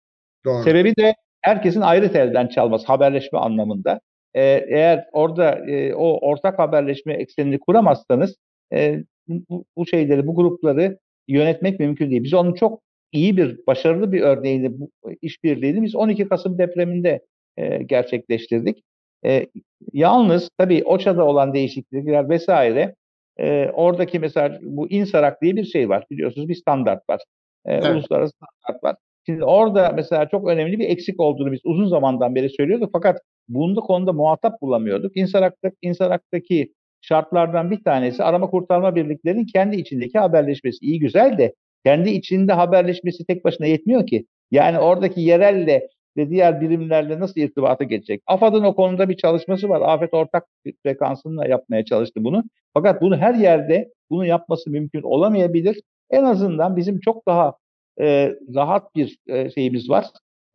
Doğru. 0.44 0.62
Sebebi 0.62 0.96
de 0.96 1.14
herkesin 1.42 1.80
ayrı 1.80 2.12
telden 2.12 2.48
çalması 2.48 2.86
haberleşme 2.86 3.38
anlamında. 3.38 4.00
Ee, 4.34 4.64
eğer 4.68 5.04
orada 5.12 5.70
e, 5.70 5.94
o 5.94 6.28
ortak 6.28 6.58
haberleşme 6.58 7.14
eksenini 7.14 7.58
kuramazsanız 7.58 8.36
e, 8.72 9.04
bu, 9.28 9.64
bu 9.76 9.86
şeyleri, 9.86 10.26
bu 10.26 10.34
grupları 10.34 10.98
yönetmek 11.28 11.80
mümkün 11.80 12.10
değil. 12.10 12.24
Biz 12.24 12.34
onun 12.34 12.54
çok 12.54 12.80
iyi 13.12 13.36
bir, 13.36 13.66
başarılı 13.66 14.12
bir 14.12 14.20
örneğini, 14.20 14.80
bu 14.80 14.90
işbirliğini 15.22 15.82
biz 15.82 15.94
12 15.94 16.28
Kasım 16.28 16.58
depreminde 16.58 17.20
e, 17.56 17.82
gerçekleştirdik. 17.82 18.82
E, 19.24 19.46
yalnız 19.92 20.50
tabii 20.58 20.82
OÇA'da 20.84 21.24
olan 21.24 21.54
değişiklikler 21.54 22.28
vesaire 22.28 22.94
e, 23.38 23.70
oradaki 23.74 24.18
mesela 24.18 24.58
bu 24.62 24.90
INSARAK 24.90 25.42
diye 25.42 25.56
bir 25.56 25.64
şey 25.64 25.88
var 25.88 26.04
biliyorsunuz 26.10 26.48
bir 26.48 26.54
standart 26.54 27.08
var. 27.10 27.20
E, 27.66 27.74
evet. 27.74 27.90
Uluslararası 27.90 28.32
standart 28.36 28.84
var. 28.84 28.96
Şimdi 29.26 29.44
orada 29.44 29.92
mesela 29.96 30.28
çok 30.28 30.48
önemli 30.48 30.78
bir 30.78 30.88
eksik 30.88 31.20
olduğunu 31.20 31.52
biz 31.52 31.60
uzun 31.64 31.88
zamandan 31.88 32.34
beri 32.34 32.50
söylüyorduk 32.50 32.90
fakat 32.92 33.18
bunda 33.48 33.80
konuda 33.80 34.12
muhatap 34.12 34.60
bulamıyorduk. 34.62 35.16
İnsarak'ta, 35.16 35.70
İnsarak'taki 35.82 36.72
şartlardan 37.00 37.70
bir 37.70 37.84
tanesi 37.84 38.24
arama 38.24 38.50
kurtarma 38.50 38.94
birliklerinin 38.94 39.46
kendi 39.46 39.76
içindeki 39.76 40.18
haberleşmesi. 40.18 40.78
İyi 40.86 41.00
güzel 41.00 41.38
de 41.38 41.54
kendi 41.84 42.10
içinde 42.10 42.52
haberleşmesi 42.52 43.26
tek 43.26 43.44
başına 43.44 43.66
yetmiyor 43.66 44.06
ki. 44.06 44.26
Yani 44.50 44.78
oradaki 44.78 45.20
yerelle 45.20 45.88
ve 46.18 46.30
diğer 46.30 46.60
birimlerle 46.60 47.20
nasıl 47.20 47.40
irtibata 47.40 47.84
geçecek? 47.84 48.22
AFAD'ın 48.26 48.64
o 48.64 48.74
konuda 48.74 49.08
bir 49.08 49.16
çalışması 49.16 49.68
var. 49.68 49.80
Afet 49.80 50.14
ortak 50.14 50.46
frekansınla 50.82 51.46
yapmaya 51.46 51.84
çalıştı 51.84 52.24
bunu. 52.24 52.44
Fakat 52.74 53.02
bunu 53.02 53.16
her 53.16 53.34
yerde 53.34 53.88
bunu 54.10 54.26
yapması 54.26 54.70
mümkün 54.70 55.02
olamayabilir. 55.02 55.80
En 56.10 56.24
azından 56.24 56.76
bizim 56.76 57.00
çok 57.00 57.26
daha 57.26 57.54
e, 58.00 58.34
rahat 58.54 58.94
bir 58.94 59.18
e, 59.26 59.50
şeyimiz 59.50 59.90
var, 59.90 60.06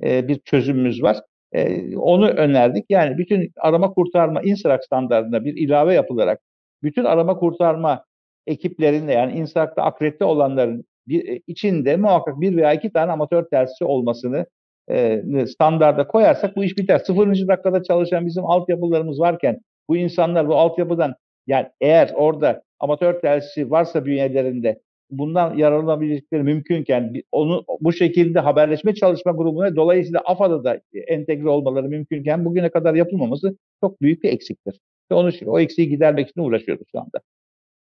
e, 0.03 0.27
bir 0.27 0.39
çözümümüz 0.39 1.03
var. 1.03 1.17
E, 1.51 1.97
onu 1.97 2.27
önerdik. 2.27 2.85
Yani 2.89 3.17
bütün 3.17 3.51
arama 3.57 3.93
kurtarma 3.93 4.41
INSRAC 4.41 4.81
standartına 4.85 5.45
bir 5.45 5.57
ilave 5.57 5.93
yapılarak 5.93 6.39
bütün 6.83 7.03
arama 7.03 7.37
kurtarma 7.37 8.05
ekiplerinde 8.47 9.11
yani 9.11 9.33
INSRAC'ta 9.33 9.83
akredite 9.83 10.25
olanların 10.25 10.85
bir, 11.07 11.27
e, 11.27 11.41
içinde 11.47 11.97
muhakkak 11.97 12.41
bir 12.41 12.55
veya 12.55 12.73
iki 12.73 12.91
tane 12.91 13.11
amatör 13.11 13.43
tersçi 13.49 13.85
olmasını 13.85 14.45
e, 14.89 15.23
standarda 15.47 16.07
koyarsak 16.07 16.55
bu 16.55 16.63
iş 16.63 16.77
biter. 16.77 16.99
Sıfırıncı 16.99 17.47
dakikada 17.47 17.83
çalışan 17.83 18.25
bizim 18.25 18.45
altyapılarımız 18.45 19.19
varken 19.19 19.59
bu 19.89 19.97
insanlar 19.97 20.47
bu 20.47 20.55
altyapıdan 20.55 21.15
yani 21.47 21.67
eğer 21.81 22.11
orada 22.15 22.63
amatör 22.79 23.21
tersçi 23.21 23.71
varsa 23.71 24.05
bünyelerinde 24.05 24.79
bundan 25.09 25.57
yararlanabilecekleri 25.57 26.43
mümkünken 26.43 27.13
onu 27.31 27.65
bu 27.81 27.93
şekilde 27.93 28.39
haberleşme 28.39 28.95
çalışma 28.95 29.31
grubuna 29.31 29.75
dolayısıyla 29.75 30.21
AFAD'a 30.25 30.63
da 30.63 30.81
entegre 31.07 31.49
olmaları 31.49 31.89
mümkünken 31.89 32.45
bugüne 32.45 32.69
kadar 32.69 32.93
yapılmaması 32.93 33.57
çok 33.81 34.01
büyük 34.01 34.23
bir 34.23 34.29
eksiktir. 34.29 34.79
Ve 35.11 35.15
onu 35.15 35.31
o 35.45 35.59
eksiği 35.59 35.89
gidermek 35.89 36.29
için 36.29 36.41
uğraşıyoruz 36.41 36.87
şu 36.91 36.99
anda. 36.99 37.19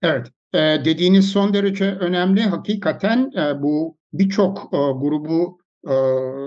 Evet, 0.04 0.28
e, 0.54 0.86
dediğiniz 0.86 1.32
son 1.32 1.54
derece 1.54 1.86
önemli. 1.86 2.42
Hakikaten 2.42 3.32
e, 3.38 3.62
bu 3.62 3.98
birçok 4.14 4.58
e, 4.74 4.78
grubu 4.78 5.61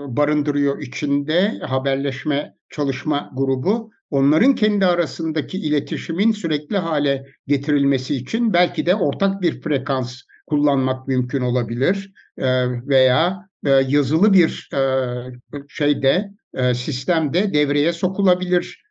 barındırıyor 0.07 0.81
içinde 0.81 1.59
haberleşme 1.59 2.55
çalışma 2.69 3.31
grubu. 3.33 3.91
Onların 4.11 4.55
kendi 4.55 4.85
arasındaki 4.85 5.57
iletişimin 5.57 6.31
sürekli 6.31 6.77
hale 6.77 7.25
getirilmesi 7.47 8.15
için 8.15 8.53
belki 8.53 8.85
de 8.85 8.95
ortak 8.95 9.41
bir 9.41 9.61
frekans 9.61 10.21
kullanmak 10.47 11.07
mümkün 11.07 11.41
olabilir 11.41 12.13
veya 12.87 13.49
yazılı 13.87 14.33
bir 14.33 14.69
şeyde 15.69 16.31
sistemde 16.73 17.53
devreye 17.53 17.93
sokulabilir 17.93 18.83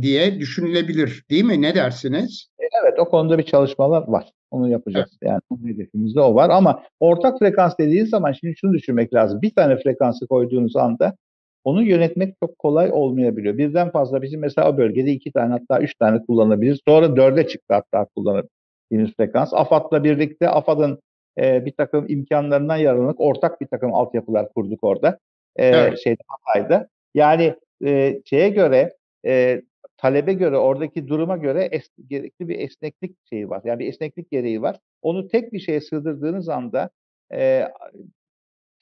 diye 0.00 0.40
düşünülebilir 0.40 1.24
değil 1.30 1.44
mi? 1.44 1.62
Ne 1.62 1.74
dersiniz? 1.74 2.48
Evet 2.58 2.98
o 2.98 3.08
konuda 3.08 3.38
bir 3.38 3.42
çalışmalar 3.42 4.08
var. 4.08 4.32
Onu 4.50 4.68
yapacağız. 4.68 5.18
Evet. 5.22 5.32
Yani 5.50 5.72
hedefimizde 5.72 6.20
o 6.20 6.34
var 6.34 6.50
ama 6.50 6.82
ortak 7.00 7.38
frekans 7.38 7.78
dediğiniz 7.78 8.10
zaman 8.10 8.32
şimdi 8.32 8.56
şunu 8.56 8.72
düşünmek 8.72 9.14
lazım. 9.14 9.42
Bir 9.42 9.54
tane 9.54 9.76
frekansı 9.76 10.26
koyduğunuz 10.26 10.76
anda 10.76 11.16
onu 11.64 11.82
yönetmek 11.82 12.34
çok 12.40 12.58
kolay 12.58 12.90
olmayabiliyor. 12.92 13.58
Birden 13.58 13.90
fazla 13.90 14.22
bizim 14.22 14.40
mesela 14.40 14.70
o 14.70 14.78
bölgede 14.78 15.10
iki 15.10 15.32
tane 15.32 15.52
hatta 15.52 15.80
üç 15.80 15.94
tane 15.94 16.22
kullanabiliriz. 16.26 16.78
Sonra 16.88 17.16
dörde 17.16 17.48
çıktı 17.48 17.74
hatta 17.74 18.06
kullanabiliriz 18.16 19.16
frekans. 19.16 19.54
AFAD'la 19.54 20.04
birlikte 20.04 20.48
AFAD'ın 20.48 21.00
e, 21.40 21.64
bir 21.64 21.72
takım 21.72 22.06
imkanlarından 22.08 22.76
yararlanıp 22.76 23.20
ortak 23.20 23.60
bir 23.60 23.66
takım 23.66 23.94
altyapılar 23.94 24.48
kurduk 24.52 24.84
orada. 24.84 25.18
E, 25.56 25.66
evet. 25.66 25.98
Şeyde 26.04 26.22
Hatay'da. 26.28 26.88
Yani 27.14 27.54
e, 27.84 28.20
şeye 28.24 28.48
göre 28.48 28.96
e, 29.26 29.62
talebe 29.98 30.32
göre, 30.32 30.56
oradaki 30.56 31.08
duruma 31.08 31.36
göre 31.36 31.68
es, 31.72 31.88
gerekli 32.06 32.48
bir 32.48 32.58
esneklik 32.58 33.16
şeyi 33.30 33.50
var. 33.50 33.62
Yani 33.64 33.78
bir 33.78 33.88
esneklik 33.88 34.30
gereği 34.30 34.62
var. 34.62 34.76
Onu 35.02 35.28
tek 35.28 35.52
bir 35.52 35.60
şeye 35.60 35.80
sığdırdığınız 35.80 36.48
anda 36.48 36.90
e, 37.32 37.68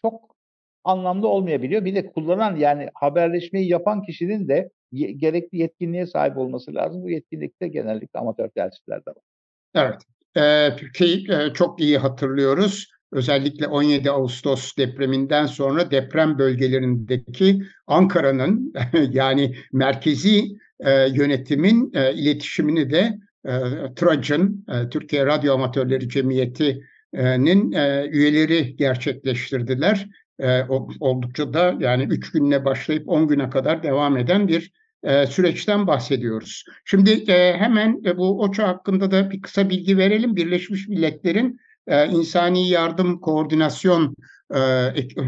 çok 0.03 0.37
anlamlı 0.85 1.29
olmayabiliyor. 1.29 1.85
Bir 1.85 1.95
de 1.95 2.07
kullanan 2.07 2.57
yani 2.57 2.89
haberleşmeyi 2.95 3.69
yapan 3.69 4.03
kişinin 4.03 4.49
de 4.49 4.71
ye, 4.93 5.13
gerekli 5.13 5.59
yetkinliğe 5.59 6.07
sahip 6.07 6.37
olması 6.37 6.75
lazım. 6.75 7.03
Bu 7.03 7.11
yetkinlikte 7.11 7.69
genellikle 7.69 8.21
amatör 8.21 8.49
tercihlerde 8.49 9.11
var. 9.11 9.23
Evet. 9.75 10.03
Ee, 10.37 11.05
e, 11.31 11.53
çok 11.55 11.81
iyi 11.81 11.99
hatırlıyoruz. 11.99 12.91
Özellikle 13.13 13.67
17 13.67 14.11
Ağustos 14.11 14.77
depreminden 14.77 15.47
sonra 15.47 15.91
deprem 15.91 16.39
bölgelerindeki 16.39 17.63
Ankara'nın 17.87 18.75
yani 19.11 19.55
merkezi 19.73 20.57
e, 20.81 21.09
yönetimin 21.09 21.93
e, 21.95 22.15
iletişimini 22.15 22.91
de 22.91 23.19
e, 23.45 23.51
TRAC'ın, 23.97 24.65
e, 24.69 24.89
Türkiye 24.89 25.27
Radyo 25.27 25.55
Amatörleri 25.55 26.09
Cemiyeti'nin 26.09 27.73
e, 27.73 28.09
üyeleri 28.13 28.77
gerçekleştirdiler. 28.77 30.09
E, 30.41 30.63
oldukça 31.01 31.55
da 31.55 31.75
yani 31.81 32.03
3 32.03 32.33
günle 32.33 32.65
başlayıp 32.65 33.09
10 33.09 33.29
güne 33.29 33.51
kadar 33.51 33.83
devam 33.83 34.17
eden 34.17 34.49
bir 34.49 34.73
e, 35.03 35.27
süreçten 35.27 35.87
bahsediyoruz. 35.87 36.65
Şimdi 36.85 37.11
e, 37.11 37.57
hemen 37.57 38.01
e, 38.05 38.17
bu 38.17 38.41
OÇA 38.43 38.69
hakkında 38.69 39.11
da 39.11 39.31
bir 39.31 39.43
kısa 39.43 39.71
bilgi 39.71 39.99
verelim. 39.99 40.37
Birleşmiş 40.37 40.89
Milletler'in 40.89 41.61
e, 41.87 42.07
İnsani 42.07 42.69
Yardım 42.69 43.21
Koordinasyon 43.21 44.17
e, 44.55 44.61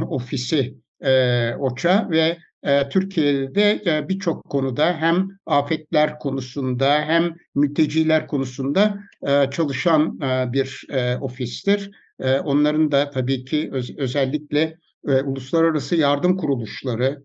Ofisi 0.08 0.74
e, 1.00 1.54
OÇA 1.54 2.10
ve 2.10 2.38
e, 2.62 2.88
Türkiye'de 2.88 3.82
e, 3.86 4.08
birçok 4.08 4.44
konuda 4.44 4.92
hem 4.92 5.28
afetler 5.46 6.18
konusunda 6.18 7.00
hem 7.00 7.34
mülteciler 7.54 8.26
konusunda 8.26 8.98
e, 9.26 9.50
çalışan 9.50 10.20
e, 10.22 10.52
bir 10.52 10.86
e, 10.90 11.16
ofistir. 11.16 11.90
E, 12.20 12.38
onların 12.38 12.92
da 12.92 13.10
tabii 13.10 13.44
ki 13.44 13.70
öz, 13.72 13.98
özellikle 13.98 14.78
uluslararası 15.24 15.96
yardım 15.96 16.36
kuruluşları 16.36 17.22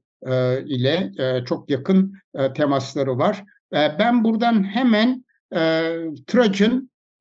ile 0.66 1.12
çok 1.46 1.70
yakın 1.70 2.14
temasları 2.56 3.18
var. 3.18 3.44
Ben 3.72 4.24
buradan 4.24 4.64
hemen 4.64 5.26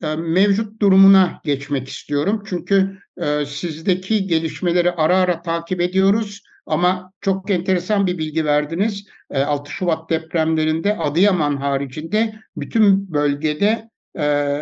e, 0.03 0.17
mevcut 0.17 0.81
durumuna 0.83 1.41
geçmek 1.45 1.89
istiyorum. 1.89 2.43
Çünkü 2.47 2.99
sizdeki 3.47 4.27
gelişmeleri 4.27 4.93
ara 4.93 5.17
ara 5.17 5.43
takip 5.43 5.81
ediyoruz. 5.81 6.43
Ama 6.67 7.13
çok 7.21 7.51
enteresan 7.51 8.07
bir 8.07 8.19
bilgi 8.19 8.45
verdiniz. 8.45 9.07
6 9.35 9.71
e, 9.71 9.73
Şubat 9.73 10.11
depremlerinde 10.11 10.97
Adıyaman 10.97 11.57
haricinde 11.57 12.35
bütün 12.57 13.13
bölgede 13.13 13.91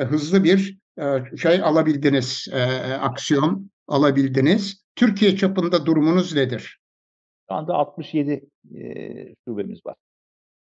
hızlı 0.08 0.44
bir 0.44 0.78
şey 1.36 1.62
alabildiniz, 1.62 2.48
aksiyon 3.00 3.70
alabildiniz. 3.88 4.84
Türkiye 4.96 5.36
çapında 5.36 5.86
durumunuz 5.86 6.34
nedir? 6.34 6.80
Şu 7.48 7.54
anda 7.54 7.74
67 7.74 8.44
şubemiz 9.44 9.86
var. 9.86 9.96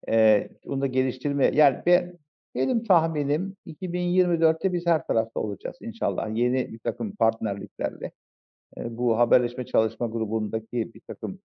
E, 0.09 0.49
bunu 0.65 0.81
da 0.81 0.87
geliştirme, 0.87 1.51
yani 1.53 1.77
ben 1.85 2.17
benim 2.55 2.83
tahminim 2.83 3.55
2024'te 3.67 4.73
biz 4.73 4.85
her 4.85 5.07
tarafta 5.07 5.39
olacağız 5.39 5.77
inşallah. 5.81 6.35
Yeni 6.35 6.73
bir 6.73 6.79
takım 6.79 7.15
partnerliklerle 7.15 8.11
bu 8.77 9.17
haberleşme 9.17 9.65
çalışma 9.65 10.07
grubundaki 10.07 10.93
bir 10.93 11.01
takım 11.07 11.39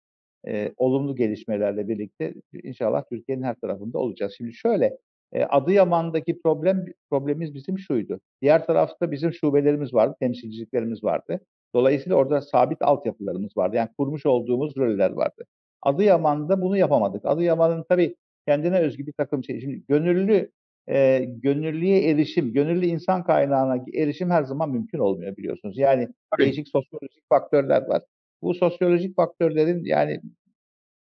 e, 0.48 0.74
olumlu 0.78 1.16
gelişmelerle 1.16 1.88
birlikte 1.88 2.34
inşallah 2.64 3.04
Türkiye'nin 3.12 3.44
her 3.44 3.56
tarafında 3.56 3.98
olacağız. 3.98 4.34
Şimdi 4.38 4.54
şöyle 4.54 4.98
e, 5.34 5.44
Adıyaman'daki 5.44 6.42
problem 6.42 6.86
problemimiz 7.12 7.54
bizim 7.54 7.80
şuydu. 7.80 8.20
Diğer 8.42 8.66
tarafta 8.66 9.12
bizim 9.12 9.34
şubelerimiz 9.34 9.94
vardı, 9.94 10.16
temsilciliklerimiz 10.20 11.04
vardı. 11.04 11.40
Dolayısıyla 11.76 12.18
orada 12.18 12.42
sabit 12.42 12.82
altyapılarımız 12.82 13.58
vardı. 13.58 13.76
Yani 13.76 13.90
kurmuş 13.98 14.26
olduğumuz 14.26 14.78
roller 14.78 15.12
vardı. 15.12 15.44
Adıyaman'da 15.82 16.62
bunu 16.62 16.78
yapamadık. 16.78 17.26
Adıyaman'ın 17.26 17.86
tabii 17.90 18.16
kendine 18.48 18.80
özgü 18.80 19.08
bir 19.08 19.14
takım 19.14 19.44
şey. 19.44 19.62
Şimdi 19.62 19.84
gönüllü 19.88 20.52
e, 20.90 21.26
gönüllüye 21.28 22.10
erişim, 22.10 22.54
gönüllü 22.54 22.86
insan 22.86 23.24
kaynağına 23.24 23.86
erişim 23.94 24.30
her 24.30 24.44
zaman 24.44 24.70
mümkün 24.70 25.00
olmuyor 25.00 25.38
biliyorsunuz. 25.38 25.78
Yani 25.78 26.08
Tabii. 26.32 26.44
değişik 26.44 26.68
sosyolojik 26.68 27.30
faktörler 27.30 27.88
var. 27.88 28.02
Bu 28.42 28.54
sosyolojik 28.54 29.16
faktörlerin 29.16 29.84
yani 29.86 30.22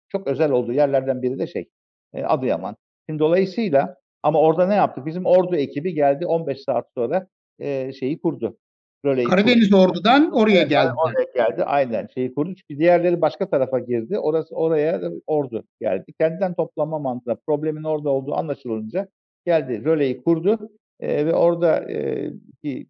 çok 0.09 0.27
özel 0.27 0.51
olduğu 0.51 0.73
yerlerden 0.73 1.23
biri 1.23 1.39
de 1.39 1.47
şey 1.47 1.69
e, 2.15 2.25
Adıyaman. 2.25 2.77
Şimdi 3.09 3.19
dolayısıyla 3.19 3.97
ama 4.23 4.41
orada 4.41 4.67
ne 4.67 4.75
yaptık? 4.75 5.07
Bizim 5.07 5.27
ordu 5.27 5.57
ekibi 5.57 5.95
geldi 5.95 6.27
15 6.27 6.61
saat 6.61 6.87
sonra 6.95 7.27
e, 7.59 7.93
şeyi 7.93 8.21
kurdu. 8.21 8.57
Röleyi 9.05 9.29
Karadeniz 9.29 9.71
kurdu. 9.71 9.81
ordudan 9.81 10.33
oraya 10.33 10.61
evet, 10.61 10.71
geldi. 10.71 10.93
Oraya 11.05 11.47
geldi 11.49 11.65
aynen 11.65 12.09
şeyi 12.15 12.35
kurdu. 12.35 12.55
Çünkü 12.55 12.81
diğerleri 12.81 13.21
başka 13.21 13.51
tarafa 13.51 13.79
girdi. 13.79 14.19
Orası 14.19 14.55
oraya 14.55 15.01
ordu 15.27 15.65
geldi. 15.81 16.13
Kendinden 16.21 16.55
toplama 16.55 16.99
mantığı 16.99 17.37
problemin 17.47 17.85
orada 17.85 18.11
olduğu 18.11 18.35
anlaşılınca 18.35 19.09
geldi, 19.47 19.85
röleyi 19.85 20.23
kurdu 20.23 20.71
e, 21.01 21.27
ve 21.27 21.35
orada 21.35 21.93
e, 21.93 22.31
ki 22.65 22.87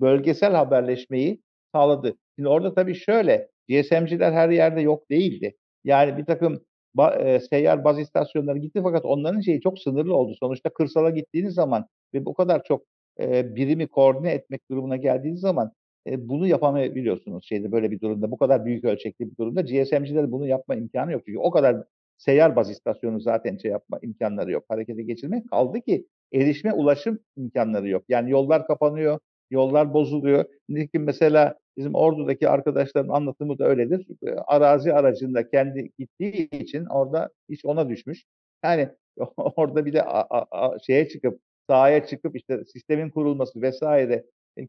bölgesel 0.00 0.52
haberleşmeyi 0.52 1.42
sağladı. 1.74 2.16
Şimdi 2.36 2.48
orada 2.48 2.74
tabii 2.74 2.94
şöyle, 2.94 3.48
GSM'ciler 3.68 4.32
her 4.32 4.48
yerde 4.50 4.80
yok 4.80 5.10
değildi. 5.10 5.56
Yani 5.84 6.16
bir 6.18 6.24
takım 6.24 6.60
ba, 6.94 7.14
e, 7.14 7.40
seyyar 7.40 7.84
baz 7.84 7.98
istasyonları 7.98 8.58
gitti 8.58 8.80
fakat 8.82 9.04
onların 9.04 9.40
şeyi 9.40 9.60
çok 9.60 9.78
sınırlı 9.78 10.14
oldu. 10.16 10.34
Sonuçta 10.40 10.70
kırsala 10.70 11.10
gittiğiniz 11.10 11.54
zaman 11.54 11.86
ve 12.14 12.24
bu 12.24 12.34
kadar 12.34 12.64
çok 12.64 12.82
e, 13.20 13.56
birimi 13.56 13.88
koordine 13.88 14.32
etmek 14.32 14.70
durumuna 14.70 14.96
geldiğiniz 14.96 15.40
zaman 15.40 15.72
e, 16.06 16.28
bunu 16.28 16.46
yapamayabiliyorsunuz 16.46 17.44
şeyde 17.48 17.72
böyle 17.72 17.90
bir 17.90 18.00
durumda. 18.00 18.30
Bu 18.30 18.36
kadar 18.38 18.64
büyük 18.64 18.84
ölçekli 18.84 19.30
bir 19.30 19.36
durumda 19.36 19.60
GSM'ciler 19.60 20.32
bunu 20.32 20.46
yapma 20.46 20.74
imkanı 20.74 21.12
yok. 21.12 21.22
Çünkü 21.26 21.38
o 21.38 21.50
kadar 21.50 21.84
seyyar 22.18 22.56
baz 22.56 22.70
istasyonu 22.70 23.20
zaten 23.20 23.56
şey 23.56 23.70
yapma 23.70 23.98
imkanları 24.02 24.50
yok. 24.50 24.64
Harekete 24.68 25.02
geçirmek 25.02 25.50
kaldı 25.50 25.80
ki 25.80 26.06
erişme 26.32 26.72
ulaşım 26.72 27.18
imkanları 27.36 27.88
yok. 27.88 28.04
Yani 28.08 28.30
yollar 28.30 28.66
kapanıyor, 28.66 29.18
yollar 29.50 29.94
bozuluyor. 29.94 30.44
Nitekim 30.68 31.04
mesela 31.04 31.54
bizim 31.76 31.94
Ordu'daki 31.94 32.48
arkadaşların 32.48 33.08
anlatımı 33.08 33.58
da 33.58 33.64
öyledir. 33.64 34.06
Arazi 34.46 34.92
aracında 34.92 35.48
kendi 35.48 35.90
gittiği 35.98 36.48
için 36.50 36.84
orada 36.84 37.30
iş 37.48 37.64
ona 37.64 37.88
düşmüş. 37.88 38.24
Yani 38.64 38.88
orada 39.36 39.86
bir 39.86 39.92
de 39.92 40.02
a, 40.02 40.20
a, 40.20 40.46
a, 40.50 40.78
şeye 40.78 41.08
çıkıp 41.08 41.40
sahaya 41.68 42.06
çıkıp 42.06 42.36
işte 42.36 42.64
sistemin 42.64 43.10
kurulması 43.10 43.62
vesaire 43.62 44.24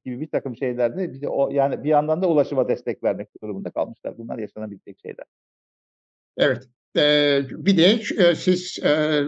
gibi 0.05 0.21
bir 0.21 0.27
takım 0.27 0.55
şeylerde 0.55 1.13
bir 1.13 1.21
de 1.21 1.29
o 1.29 1.49
yani 1.51 1.83
bir 1.83 1.89
yandan 1.89 2.21
da 2.21 2.29
ulaşıma 2.29 2.67
destek 2.67 3.03
vermek 3.03 3.27
durumunda 3.43 3.71
kalmışlar. 3.71 4.17
Bunlar 4.17 4.37
yaşanabilecek 4.37 4.99
şeyler. 4.99 5.25
Evet. 6.37 6.69
Ee, 6.97 7.41
bir 7.49 7.77
de 7.77 7.83
e, 8.23 8.35
siz 8.35 8.79
e, 8.83 9.23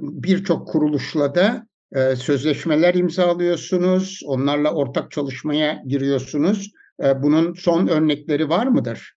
birçok 0.00 0.68
kuruluşla 0.68 1.34
da 1.34 1.66
e, 1.92 2.16
sözleşmeler 2.16 2.94
imzalıyorsunuz. 2.94 4.20
Onlarla 4.26 4.74
ortak 4.74 5.10
çalışmaya 5.10 5.82
giriyorsunuz. 5.86 6.72
E, 7.04 7.22
bunun 7.22 7.54
son 7.54 7.86
örnekleri 7.86 8.48
var 8.48 8.66
mıdır? 8.66 9.14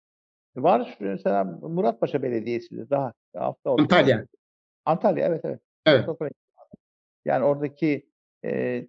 Var. 0.55 0.97
Mesela 0.99 1.43
Muratpaşa 1.61 2.23
Belediyesi'de 2.23 2.89
daha 2.89 3.13
hafta 3.35 3.69
oldu. 3.69 3.81
Antalya. 3.81 4.25
Antalya 4.85 5.27
evet 5.27 5.41
evet. 5.43 5.59
Evet. 5.85 6.09
Yani 7.25 7.43
oradaki 7.43 8.09
e, 8.45 8.85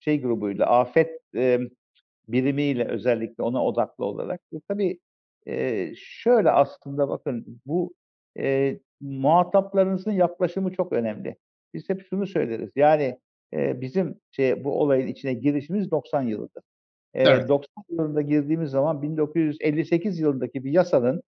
şey 0.00 0.22
grubuyla, 0.22 0.66
afet 0.66 1.20
e, 1.34 1.60
birimiyle 2.28 2.88
özellikle 2.88 3.42
ona 3.42 3.64
odaklı 3.64 4.04
olarak. 4.04 4.40
Tabii 4.68 4.98
e, 5.46 5.92
şöyle 5.96 6.50
aslında 6.50 7.08
bakın 7.08 7.60
bu 7.66 7.94
e, 8.38 8.78
muhataplarınızın 9.00 10.10
yaklaşımı 10.10 10.72
çok 10.72 10.92
önemli. 10.92 11.36
Biz 11.74 11.88
hep 11.88 12.06
şunu 12.10 12.26
söyleriz. 12.26 12.70
Yani 12.76 13.18
e, 13.52 13.80
bizim 13.80 14.20
şey 14.30 14.64
bu 14.64 14.80
olayın 14.80 15.06
içine 15.06 15.34
girişimiz 15.34 15.90
90 15.90 16.22
yılıdır. 16.22 16.62
E, 17.14 17.22
evet. 17.22 17.48
90 17.48 17.84
yılında 17.88 18.22
girdiğimiz 18.22 18.70
zaman 18.70 19.02
1958 19.02 20.18
yılındaki 20.18 20.64
bir 20.64 20.72
yasanın 20.72 21.22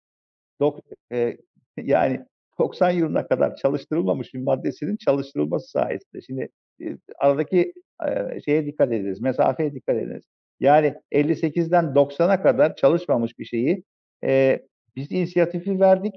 dok, 0.60 0.80
e, 1.12 1.36
yani 1.76 2.26
90 2.58 2.90
yılına 2.90 3.28
kadar 3.28 3.56
çalıştırılmamış 3.56 4.34
bir 4.34 4.42
maddesinin 4.42 4.96
çalıştırılması 4.96 5.70
sayesinde. 5.70 6.22
Şimdi 6.22 6.48
e, 6.82 6.96
aradaki 7.18 7.72
e, 8.08 8.40
şeye 8.40 8.66
dikkat 8.66 8.92
ediniz, 8.92 9.20
mesafeye 9.20 9.74
dikkat 9.74 9.96
ediniz. 9.96 10.24
Yani 10.60 10.94
58'den 11.12 11.84
90'a 11.84 12.42
kadar 12.42 12.76
çalışmamış 12.76 13.38
bir 13.38 13.44
şeyi 13.44 13.84
e, 14.24 14.62
biz 14.96 15.12
inisiyatifi 15.12 15.80
verdik 15.80 16.14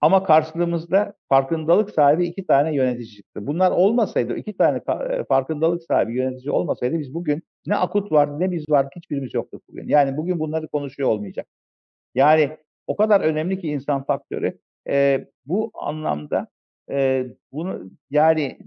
ama 0.00 0.24
karşılığımızda 0.24 1.14
farkındalık 1.28 1.90
sahibi 1.90 2.26
iki 2.26 2.46
tane 2.46 2.74
yönetici 2.74 3.08
çıktı. 3.08 3.46
Bunlar 3.46 3.70
olmasaydı, 3.70 4.36
iki 4.36 4.56
tane 4.56 4.80
farkındalık 5.28 5.82
sahibi 5.82 6.16
yönetici 6.16 6.50
olmasaydı 6.50 6.98
biz 6.98 7.14
bugün 7.14 7.42
ne 7.66 7.76
akut 7.76 8.12
vardı 8.12 8.40
ne 8.40 8.50
biz 8.50 8.68
vardık 8.68 8.92
hiçbirimiz 8.96 9.34
yoktuk 9.34 9.62
bugün. 9.68 9.88
Yani 9.88 10.16
bugün 10.16 10.38
bunları 10.40 10.68
konuşuyor 10.68 11.08
olmayacak. 11.08 11.46
Yani 12.14 12.56
o 12.86 12.96
kadar 12.96 13.20
önemli 13.20 13.60
ki 13.60 13.68
insan 13.68 14.04
faktörü. 14.04 14.58
E, 14.88 15.28
bu 15.46 15.70
anlamda 15.74 16.48
e, 16.90 17.26
bunu 17.52 17.90
yani 18.10 18.58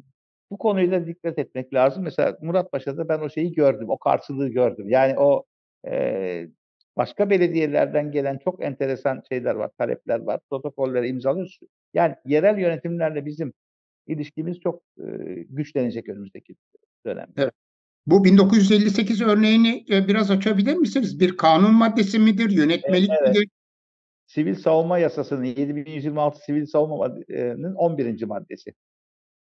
bu 0.52 0.58
konuyla 0.58 1.08
dikkat 1.08 1.40
etmek 1.40 1.74
lazım. 1.74 2.04
Mesela 2.04 2.38
Muratpaşa'da 2.42 3.10
ben 3.10 3.20
o 3.20 3.30
şeyi 3.30 3.54
gördüm, 3.54 3.90
o 3.90 3.98
karşılığı 3.98 4.50
gördüm. 4.50 4.90
Yani 4.90 5.20
o 5.20 5.44
e, 5.88 6.48
başka 6.98 7.30
belediyelerden 7.30 8.12
gelen 8.12 8.38
çok 8.38 8.64
enteresan 8.64 9.24
şeyler 9.30 9.56
var, 9.56 9.72
talepler 9.78 10.20
var, 10.20 10.40
protokolleri 10.50 11.08
imzalıyoruz. 11.08 11.60
Yani 11.94 12.16
yerel 12.26 12.58
yönetimlerle 12.58 13.26
bizim 13.26 13.54
ilişkimiz 14.08 14.60
çok 14.60 14.82
e, 15.00 15.06
güçlenecek 15.50 16.10
önümüzdeki 16.10 16.56
dönemde. 17.06 17.32
Evet. 17.38 17.54
Bu 18.08 18.24
1958 18.24 19.22
örneğini 19.22 19.86
e, 19.90 20.08
biraz 20.08 20.32
açabilir 20.32 20.76
misiniz? 20.76 21.20
Bir 21.20 21.38
kanun 21.38 21.74
maddesi 21.74 22.20
midir, 22.20 22.50
yönetmelik 22.50 23.12
evet. 23.22 23.30
midir? 23.30 23.50
Sivil 24.26 24.56
Savunma 24.56 25.00
Yasası'nın 25.00 25.44
7126 25.44 26.40
Sivil 26.40 26.66
Savunma'nın 26.66 27.76
11. 27.76 28.24
maddesi. 28.24 28.74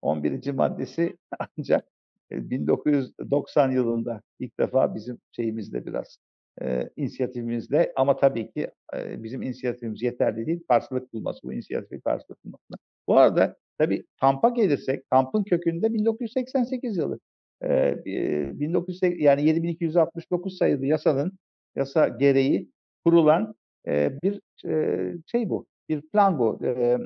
11. 0.03 0.51
maddesi 0.51 1.17
ancak 1.59 1.89
1990 2.31 3.71
yılında 3.71 4.23
ilk 4.39 4.59
defa 4.59 4.95
bizim 4.95 5.19
şeyimizde 5.33 5.87
biraz 5.87 6.19
e, 6.63 6.91
inisiyatifimizle 6.97 7.93
ama 7.97 8.17
tabii 8.17 8.51
ki 8.51 8.71
e, 8.97 9.23
bizim 9.23 9.43
inisiyatifimiz 9.43 10.03
yeterli 10.03 10.47
değil. 10.47 10.61
Karşılık 10.69 11.13
bulması, 11.13 11.41
bu 11.43 11.53
inisiyatifi 11.53 12.01
karşılık 12.01 12.45
bulmasına. 12.45 12.77
Bu 13.09 13.19
arada 13.19 13.57
tabii 13.79 14.05
kampa 14.21 14.49
gelirsek, 14.49 15.11
kampın 15.11 15.45
kökünde 15.45 15.95
1988 15.95 16.97
yılı. 16.97 17.19
E, 17.65 17.97
1980, 18.05 19.19
yani 19.19 19.47
7269 19.47 20.59
sayılı 20.59 20.87
yasanın 20.87 21.33
yasa 21.77 22.09
gereği 22.09 22.71
kurulan 23.05 23.55
e, 23.89 24.13
bir 24.23 24.41
e, 24.69 25.15
şey 25.27 25.51
bu. 25.51 25.67
Bir 25.89 26.01
plan 26.01 26.39
bu. 26.39 26.59
E, 26.65 26.99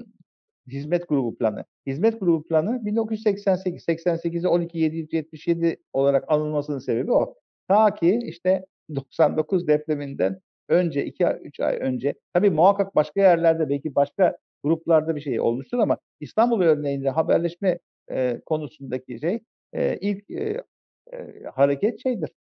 hizmet 0.67 1.09
grubu 1.09 1.39
planı. 1.39 1.65
Hizmet 1.87 2.21
grubu 2.21 2.43
planı 2.43 2.85
1988, 2.87 3.89
88'e 3.89 4.49
12 4.49 4.79
777 4.79 5.77
olarak 5.93 6.25
anılmasının 6.29 6.79
sebebi 6.79 7.13
o. 7.13 7.35
Ta 7.69 7.95
ki 7.95 8.21
işte 8.25 8.67
99 8.97 9.67
depreminden 9.67 10.41
önce 10.69 11.07
2-3 11.07 11.65
ay 11.65 11.77
önce 11.81 12.15
tabii 12.35 12.51
muhakkak 12.51 12.97
başka 12.97 13.21
yerlerde 13.21 13.69
belki 13.69 13.95
başka 13.95 14.37
gruplarda 14.65 15.17
bir 15.17 15.21
şey 15.21 15.41
olmuştur 15.41 15.79
ama 15.79 15.99
İstanbul 16.21 16.63
örneğinde 16.63 17.11
haberleşme 17.11 17.79
e, 18.11 18.41
konusundaki 18.47 19.21
şey 19.21 19.41
e, 19.73 19.97
ilk 19.97 20.31
e, 20.31 20.65
e, 21.13 21.43
hareket 21.55 22.03
şeydir. 22.03 22.31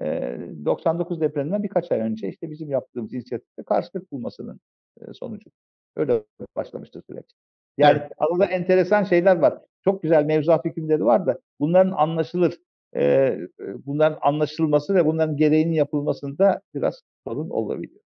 E, 0.00 0.38
99 0.64 1.20
depreminden 1.20 1.62
birkaç 1.62 1.92
ay 1.92 2.00
önce 2.00 2.28
işte 2.28 2.50
bizim 2.50 2.70
yaptığımız 2.70 3.14
inisiyatifte 3.14 3.62
karşılık 3.62 4.12
bulmasının 4.12 4.60
e, 5.00 5.12
sonucu. 5.12 5.50
Öyle 5.96 6.22
başlamıştır 6.56 7.02
süreç. 7.10 7.26
Yani 7.78 7.98
evet. 8.00 8.12
arada 8.18 8.44
enteresan 8.44 9.04
şeyler 9.04 9.36
var. 9.36 9.58
Çok 9.84 10.02
güzel 10.02 10.24
mevzuat 10.24 10.64
hükümleri 10.64 11.04
var 11.04 11.26
da 11.26 11.38
bunların 11.60 11.92
anlaşılır 11.92 12.58
e, 12.96 13.38
bunların 13.86 14.18
anlaşılması 14.22 14.94
ve 14.94 15.06
bunların 15.06 15.36
gereğinin 15.36 15.72
yapılmasında 15.72 16.60
biraz 16.74 17.00
sorun 17.26 17.50
olabiliyor. 17.50 18.00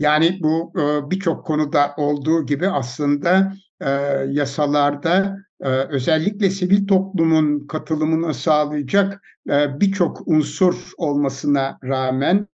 Yani 0.00 0.38
bu 0.42 0.72
e, 0.80 1.10
birçok 1.10 1.46
konuda 1.46 1.94
olduğu 1.96 2.46
gibi 2.46 2.68
aslında 2.68 3.52
e, 3.80 3.90
yasalarda 4.30 5.36
e, 5.60 5.68
özellikle 5.68 6.50
sivil 6.50 6.86
toplumun 6.86 7.66
katılımını 7.66 8.34
sağlayacak 8.34 9.22
e, 9.50 9.80
birçok 9.80 10.28
unsur 10.28 10.92
olmasına 10.96 11.78
rağmen 11.84 12.46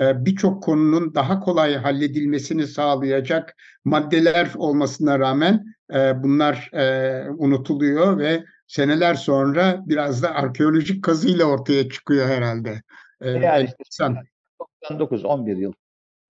e, 0.00 0.24
birçok 0.24 0.62
konunun 0.62 1.14
daha 1.14 1.40
kolay 1.40 1.76
halledilmesini 1.76 2.66
sağlayacak 2.66 3.56
maddeler 3.84 4.50
olmasına 4.56 5.18
rağmen 5.18 5.64
e, 5.94 6.22
bunlar 6.22 6.70
e, 6.72 7.24
unutuluyor 7.30 8.18
ve 8.18 8.44
seneler 8.66 9.14
sonra 9.14 9.82
biraz 9.86 10.22
da 10.22 10.34
arkeolojik 10.34 11.04
kazıyla 11.04 11.44
ortaya 11.44 11.88
çıkıyor 11.88 12.28
herhalde. 12.28 12.82
Ee, 13.20 13.30
yani 13.30 13.68
işte 13.90 14.14
99 14.60 15.24
11 15.24 15.56
yıl. 15.56 15.72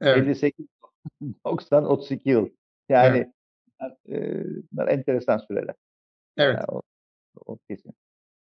Evet. 0.01 0.19
58 0.19 0.67
90 1.47 1.85
32 1.85 2.31
yıl. 2.31 2.49
Yani 2.89 3.33
evet. 4.09 4.49
e, 4.79 4.93
enteresan 4.93 5.39
süreler. 5.39 5.75
Evet. 6.37 6.55
Yani 6.55 6.65
o, 6.69 6.83
o 7.47 7.59
kesin. 7.69 7.93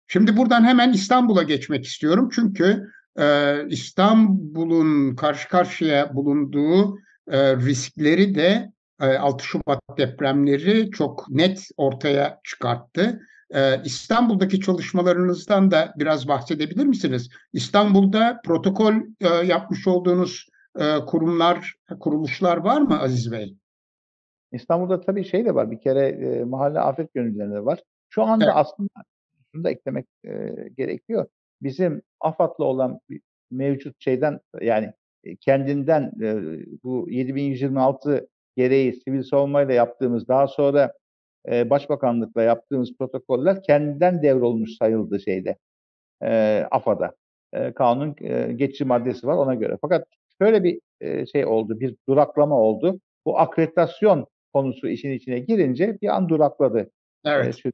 Şimdi 0.08 0.36
buradan 0.36 0.64
hemen 0.64 0.92
İstanbul'a 0.92 1.42
geçmek 1.42 1.84
istiyorum. 1.84 2.28
Çünkü 2.34 2.90
e, 3.18 3.56
İstanbul'un 3.68 5.16
karşı 5.16 5.48
karşıya 5.48 6.14
bulunduğu 6.14 6.98
e, 7.30 7.56
riskleri 7.56 8.34
de 8.34 8.72
e, 9.00 9.06
6 9.06 9.44
Şubat 9.44 9.80
depremleri 9.98 10.90
çok 10.90 11.30
net 11.30 11.68
ortaya 11.76 12.40
çıkarttı. 12.44 13.20
Ee, 13.54 13.82
İstanbul'daki 13.84 14.60
çalışmalarınızdan 14.60 15.70
da 15.70 15.94
biraz 15.96 16.28
bahsedebilir 16.28 16.86
misiniz? 16.86 17.30
İstanbul'da 17.52 18.40
protokol 18.44 18.94
e, 19.20 19.28
yapmış 19.46 19.86
olduğunuz 19.86 20.46
e, 20.78 20.98
kurumlar, 21.06 21.74
kuruluşlar 22.00 22.56
var 22.56 22.80
mı 22.80 23.00
Aziz 23.00 23.32
Bey? 23.32 23.56
İstanbul'da 24.52 25.00
tabii 25.00 25.24
şey 25.24 25.44
de 25.44 25.54
var. 25.54 25.70
Bir 25.70 25.80
kere 25.80 26.08
e, 26.08 26.44
mahalle 26.44 26.80
afet 26.80 27.14
gönüllüleri 27.14 27.66
var. 27.66 27.82
Şu 28.10 28.22
anda 28.22 28.44
evet. 28.44 28.54
aslında 28.56 28.90
şunu 29.52 29.64
da 29.64 29.70
eklemek 29.70 30.06
e, 30.24 30.54
gerekiyor. 30.76 31.26
Bizim 31.62 32.02
AFAD'la 32.20 32.64
olan 32.64 33.00
mevcut 33.50 33.96
şeyden 33.98 34.40
yani 34.60 34.92
kendinden 35.40 36.12
e, 36.22 36.36
bu 36.84 37.06
7126 37.10 38.28
gereği 38.56 38.92
sivil 38.92 39.22
savunmayla 39.22 39.74
yaptığımız 39.74 40.28
daha 40.28 40.46
sonra 40.46 40.92
e, 41.48 41.70
Başbakanlıkla 41.70 42.42
yaptığımız 42.42 42.96
protokoller 42.98 43.62
kendinden 43.62 44.22
devrolmuş 44.22 44.76
sayıldı 44.76 45.20
şeyde 45.20 45.56
e, 46.22 46.62
AFA'da. 46.70 47.12
E, 47.52 47.72
kanunun 47.72 48.16
e, 48.20 48.52
geçici 48.52 48.84
maddesi 48.84 49.26
var 49.26 49.36
ona 49.36 49.54
göre. 49.54 49.78
Fakat 49.80 50.04
şöyle 50.42 50.64
bir 50.64 50.80
e, 51.00 51.26
şey 51.26 51.46
oldu, 51.46 51.80
bir 51.80 51.96
duraklama 52.08 52.60
oldu. 52.60 53.00
Bu 53.26 53.38
akreditasyon 53.38 54.26
konusu 54.52 54.88
işin 54.88 55.10
içine 55.10 55.38
girince 55.38 55.98
bir 56.02 56.16
an 56.16 56.28
durakladı. 56.28 56.90
Evet. 57.24 57.66
E, 57.66 57.70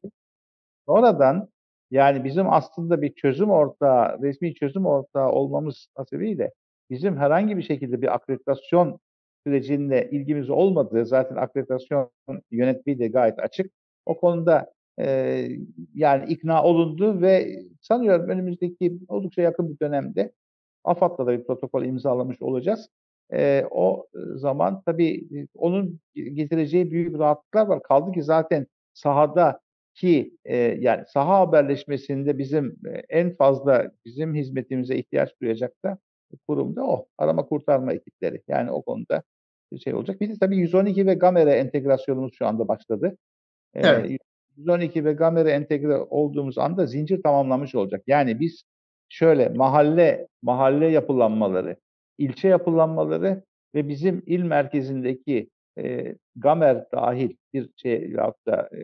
Sonradan 0.86 1.48
yani 1.90 2.24
bizim 2.24 2.52
aslında 2.52 3.02
bir 3.02 3.14
çözüm 3.14 3.50
ortağı, 3.50 4.22
resmi 4.22 4.54
çözüm 4.54 4.86
ortağı 4.86 5.28
olmamız 5.28 5.88
hasebiyle 5.94 6.52
bizim 6.90 7.16
herhangi 7.16 7.56
bir 7.56 7.62
şekilde 7.62 8.02
bir 8.02 8.14
akreditasyon 8.14 8.98
sürecinde 9.46 10.08
ilgimiz 10.12 10.50
olmadığı 10.50 11.06
zaten 11.06 11.36
akreditasyon 11.36 12.10
yönetmeliği 12.50 12.98
de 12.98 13.08
gayet 13.08 13.38
açık. 13.38 13.72
O 14.06 14.20
konuda 14.20 14.72
e, 15.00 15.48
yani 15.94 16.32
ikna 16.32 16.62
olundu 16.64 17.20
ve 17.20 17.62
sanıyorum 17.82 18.28
önümüzdeki 18.28 18.98
oldukça 19.08 19.42
yakın 19.42 19.70
bir 19.70 19.78
dönemde 19.80 20.32
AFAD'la 20.84 21.26
da 21.26 21.38
bir 21.38 21.44
protokol 21.44 21.84
imzalamış 21.84 22.42
olacağız. 22.42 22.88
E, 23.32 23.64
o 23.70 24.06
zaman 24.34 24.82
tabii 24.86 25.28
onun 25.54 26.00
getireceği 26.14 26.90
büyük 26.90 27.18
rahatlıklar 27.18 27.66
var. 27.66 27.82
Kaldı 27.82 28.12
ki 28.12 28.22
zaten 28.22 28.66
sahada 28.94 29.60
ki 29.94 30.36
e, 30.44 30.56
yani 30.56 31.04
saha 31.06 31.38
haberleşmesinde 31.38 32.38
bizim 32.38 32.76
e, 32.86 32.90
en 33.08 33.30
fazla 33.30 33.90
bizim 34.04 34.34
hizmetimize 34.34 34.96
ihtiyaç 34.96 35.40
duyacak 35.42 35.72
da 35.84 35.98
kurumda 36.48 36.84
o. 36.84 37.06
Arama 37.18 37.46
kurtarma 37.46 37.92
ekipleri. 37.92 38.42
Yani 38.48 38.70
o 38.70 38.82
konuda 38.82 39.22
şey 39.84 39.94
olacak. 39.94 40.20
Bir 40.20 40.28
de 40.28 40.34
tabii 40.40 40.56
112 40.56 41.06
ve 41.06 41.14
Gamera 41.14 41.54
entegrasyonumuz 41.54 42.34
şu 42.34 42.46
anda 42.46 42.68
başladı. 42.68 43.16
Evet. 43.74 44.10
E, 44.10 44.18
112 44.56 45.04
ve 45.04 45.12
Gamera 45.12 45.50
entegre 45.50 45.96
olduğumuz 45.96 46.58
anda 46.58 46.86
zincir 46.86 47.22
tamamlamış 47.22 47.74
olacak. 47.74 48.02
Yani 48.06 48.40
biz 48.40 48.62
şöyle 49.08 49.48
mahalle 49.48 50.28
mahalle 50.42 50.86
yapılanmaları, 50.86 51.76
ilçe 52.18 52.48
yapılanmaları 52.48 53.42
ve 53.74 53.88
bizim 53.88 54.22
il 54.26 54.42
merkezindeki 54.42 55.50
e, 55.78 56.14
Gamer 56.36 56.84
dahil 56.92 57.36
bir 57.54 57.70
şey 57.76 58.14
da 58.46 58.68
e, 58.72 58.78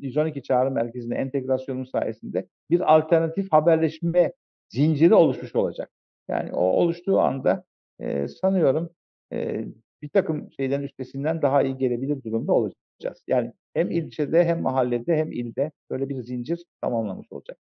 112 0.00 0.42
çağrı 0.42 0.70
merkezine 0.70 1.14
entegrasyonun 1.14 1.84
sayesinde 1.84 2.46
bir 2.70 2.94
alternatif 2.96 3.52
haberleşme 3.52 4.32
zinciri 4.68 5.14
oluşmuş 5.14 5.56
olacak. 5.56 5.90
Yani 6.28 6.52
o 6.52 6.60
oluştuğu 6.60 7.20
anda 7.20 7.64
e, 8.00 8.28
sanıyorum 8.28 8.90
e, 9.32 9.64
bir 10.02 10.08
takım 10.08 10.52
şeylerin 10.52 10.82
üstesinden 10.82 11.42
daha 11.42 11.62
iyi 11.62 11.78
gelebilir 11.78 12.22
durumda 12.22 12.52
olacağız. 12.52 13.24
Yani 13.26 13.52
hem 13.74 13.90
ilçede 13.90 14.44
hem 14.44 14.60
mahallede 14.60 15.16
hem 15.16 15.32
ilde 15.32 15.72
böyle 15.90 16.08
bir 16.08 16.22
zincir 16.22 16.64
tamamlamış 16.80 17.26
olacak. 17.30 17.58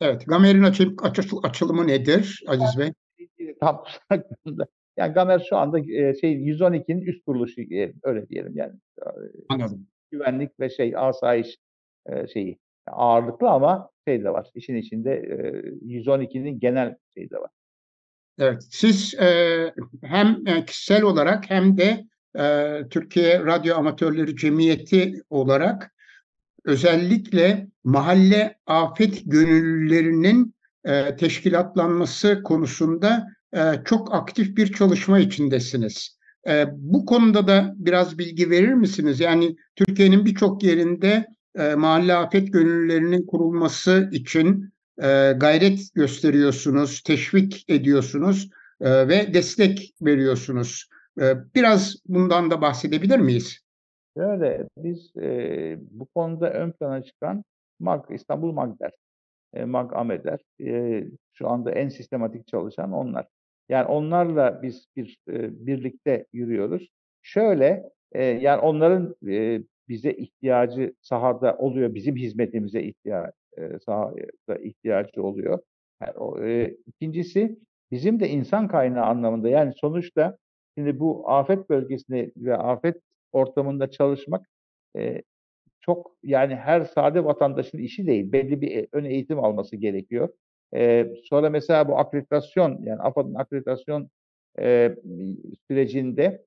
Evet, 0.00 0.26
Gamer'in 0.26 0.62
açıl, 0.62 0.96
açıl, 1.02 1.40
açılımı 1.42 1.86
nedir 1.86 2.42
Aziz 2.46 2.78
Bey? 2.78 2.92
Tam 3.60 3.84
yani 4.96 5.12
Gamer 5.12 5.46
şu 5.48 5.56
anda 5.56 5.78
e, 5.78 6.14
şey 6.20 6.34
112'nin 6.34 7.00
üst 7.00 7.24
kuruluşu 7.24 7.62
öyle 8.02 8.28
diyelim 8.28 8.52
yani. 8.56 8.72
Anladım. 9.48 9.86
Güvenlik 10.10 10.60
ve 10.60 10.70
şey 10.70 10.96
asayiş 10.96 11.56
e, 12.06 12.26
şeyi 12.26 12.58
ağırlıklı 12.86 13.48
ama 13.48 13.90
şey 14.08 14.24
de 14.24 14.30
var. 14.30 14.50
İşin 14.54 14.76
içinde 14.76 15.10
e, 15.14 15.36
112'nin 15.86 16.60
genel 16.60 16.96
şeyi 17.14 17.30
de 17.30 17.36
var. 17.36 17.50
Evet, 18.38 18.62
siz 18.70 19.14
e, 19.14 19.74
hem 20.02 20.46
e, 20.46 20.64
kişisel 20.64 21.02
olarak 21.02 21.50
hem 21.50 21.76
de 21.78 22.04
e, 22.38 22.74
Türkiye 22.90 23.40
Radyo 23.44 23.76
Amatörleri 23.76 24.36
Cemiyeti 24.36 25.22
olarak 25.30 25.94
özellikle 26.64 27.68
mahalle 27.84 28.58
afet 28.66 29.22
gönüllülerinin 29.24 30.54
e, 30.84 31.16
teşkilatlanması 31.16 32.42
konusunda 32.42 33.26
e, 33.54 33.60
çok 33.84 34.14
aktif 34.14 34.56
bir 34.56 34.72
çalışma 34.72 35.18
içindesiniz. 35.18 36.18
E, 36.48 36.66
bu 36.72 37.06
konuda 37.06 37.46
da 37.46 37.74
biraz 37.76 38.18
bilgi 38.18 38.50
verir 38.50 38.74
misiniz? 38.74 39.20
Yani 39.20 39.56
Türkiye'nin 39.76 40.24
birçok 40.24 40.62
yerinde 40.62 41.26
e, 41.58 41.74
mahalle 41.74 42.14
afet 42.14 42.52
gönüllülerinin 42.52 43.26
kurulması 43.26 44.08
için 44.12 44.71
e, 44.98 45.32
gayret 45.36 45.94
gösteriyorsunuz, 45.94 47.02
teşvik 47.02 47.64
ediyorsunuz 47.68 48.50
e, 48.80 49.08
ve 49.08 49.34
destek 49.34 49.94
veriyorsunuz. 50.02 50.88
E, 51.20 51.34
biraz 51.54 51.96
bundan 52.06 52.50
da 52.50 52.60
bahsedebilir 52.60 53.18
miyiz? 53.18 53.58
Şöyle, 54.16 54.68
biz 54.76 55.16
e, 55.16 55.78
bu 55.90 56.06
konuda 56.06 56.50
ön 56.50 56.72
plana 56.72 57.02
çıkan 57.02 57.44
MAG, 57.80 58.04
İstanbul 58.10 58.52
MAGDER, 58.52 58.92
e, 59.54 59.64
MAG 59.64 59.92
AMEDER, 59.92 60.40
e, 60.60 61.04
şu 61.32 61.48
anda 61.48 61.70
en 61.70 61.88
sistematik 61.88 62.46
çalışan 62.46 62.92
onlar. 62.92 63.26
Yani 63.68 63.86
onlarla 63.86 64.62
biz 64.62 64.86
bir 64.96 65.18
e, 65.28 65.66
birlikte 65.66 66.26
yürüyoruz. 66.32 66.88
Şöyle, 67.22 67.90
yani 68.14 68.60
onların 68.60 69.16
bize 69.88 70.12
ihtiyacı 70.12 70.94
sahada 71.00 71.56
oluyor, 71.56 71.94
bizim 71.94 72.16
hizmetimize 72.16 72.82
ihtiyaç 72.82 73.34
e, 73.58 73.78
sahada 73.86 74.56
ihtiyacı 74.62 75.22
oluyor. 75.22 75.58
Yani 76.02 76.12
o, 76.18 76.44
e, 76.44 76.76
ikincisi 76.86 77.58
bizim 77.90 78.20
de 78.20 78.28
insan 78.28 78.68
kaynağı 78.68 79.04
anlamında 79.04 79.48
yani 79.48 79.72
sonuçta 79.76 80.36
şimdi 80.78 81.00
bu 81.00 81.30
afet 81.30 81.70
bölgesinde 81.70 82.32
ve 82.36 82.56
afet 82.56 82.96
ortamında 83.32 83.90
çalışmak 83.90 84.46
e, 84.96 85.22
çok 85.80 86.16
yani 86.22 86.54
her 86.54 86.80
sade 86.80 87.24
vatandaşın 87.24 87.78
işi 87.78 88.06
değil. 88.06 88.32
Belli 88.32 88.60
bir 88.60 88.88
ön 88.92 89.04
eğitim 89.04 89.38
alması 89.44 89.76
gerekiyor. 89.76 90.28
E, 90.74 91.06
sonra 91.24 91.50
mesela 91.50 91.88
bu 91.88 91.98
akreditasyon 91.98 92.82
yani 92.82 93.00
AFAD'ın 93.00 93.34
akreditasyon 93.34 94.08
e, 94.58 94.96
sürecinde 95.68 96.44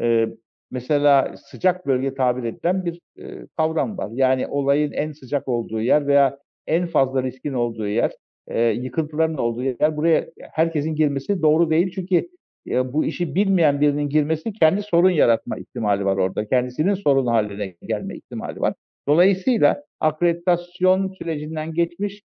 e, 0.00 0.26
mesela 0.70 1.36
sıcak 1.36 1.86
bölge 1.86 2.14
tabir 2.14 2.44
edilen 2.44 2.84
bir 2.84 3.00
e, 3.18 3.46
kavram 3.56 3.98
var. 3.98 4.10
Yani 4.12 4.46
olayın 4.46 4.92
en 4.92 5.12
sıcak 5.12 5.48
olduğu 5.48 5.80
yer 5.80 6.06
veya 6.06 6.38
en 6.66 6.86
fazla 6.86 7.22
riskin 7.22 7.52
olduğu 7.52 7.88
yer, 7.88 8.12
e, 8.48 8.60
yıkıntıların 8.60 9.38
olduğu 9.38 9.62
yer. 9.62 9.96
Buraya 9.96 10.26
herkesin 10.52 10.94
girmesi 10.94 11.42
doğru 11.42 11.70
değil 11.70 11.92
çünkü 11.94 12.28
e, 12.68 12.92
bu 12.92 13.04
işi 13.04 13.34
bilmeyen 13.34 13.80
birinin 13.80 14.08
girmesi 14.08 14.52
kendi 14.52 14.82
sorun 14.82 15.10
yaratma 15.10 15.56
ihtimali 15.58 16.04
var 16.04 16.16
orada. 16.16 16.48
Kendisinin 16.48 16.94
sorun 16.94 17.26
haline 17.26 17.74
gelme 17.82 18.16
ihtimali 18.16 18.60
var. 18.60 18.74
Dolayısıyla 19.08 19.84
akreditasyon 20.00 21.08
sürecinden 21.18 21.74
geçmiş 21.74 22.22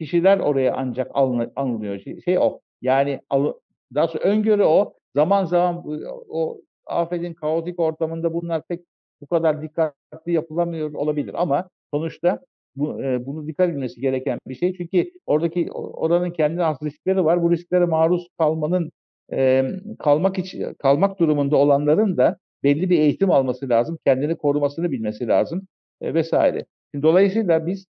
kişiler 0.00 0.38
oraya 0.38 0.74
ancak 0.74 1.10
alınıyor. 1.54 1.98
Şey, 1.98 2.20
şey 2.20 2.38
o. 2.38 2.60
Yani 2.82 3.20
daha 3.94 4.08
sonra 4.08 4.24
öngörü 4.24 4.62
o. 4.62 4.94
Zaman 5.14 5.44
zaman 5.44 5.84
o 6.28 6.60
afetin 6.86 7.34
kaotik 7.34 7.80
ortamında 7.80 8.34
bunlar 8.34 8.62
pek 8.68 8.80
bu 9.20 9.26
kadar 9.26 9.62
dikkatli 9.62 10.32
yapılamıyor 10.32 10.94
olabilir 10.94 11.34
ama 11.42 11.68
sonuçta 11.94 12.40
bu, 12.76 13.02
e, 13.02 13.26
bunu 13.26 13.46
dikkat 13.46 13.70
edilmesi 13.70 14.00
gereken 14.00 14.38
bir 14.48 14.54
şey. 14.54 14.76
Çünkü 14.76 15.10
oradaki 15.26 15.72
oranın 15.72 16.30
kendi 16.30 16.60
has 16.60 16.82
riskleri 16.82 17.24
var. 17.24 17.42
Bu 17.42 17.52
risklere 17.52 17.84
maruz 17.84 18.28
kalmanın 18.38 18.92
e, 19.32 19.64
kalmak 19.98 20.38
için 20.38 20.74
kalmak 20.74 21.18
durumunda 21.18 21.56
olanların 21.56 22.16
da 22.16 22.38
belli 22.62 22.90
bir 22.90 22.98
eğitim 22.98 23.30
alması 23.30 23.68
lazım. 23.68 23.98
Kendini 24.06 24.36
korumasını 24.36 24.90
bilmesi 24.90 25.28
lazım 25.28 25.62
e, 26.00 26.14
vesaire. 26.14 26.66
Şimdi, 26.94 27.02
dolayısıyla 27.02 27.66
biz 27.66 27.86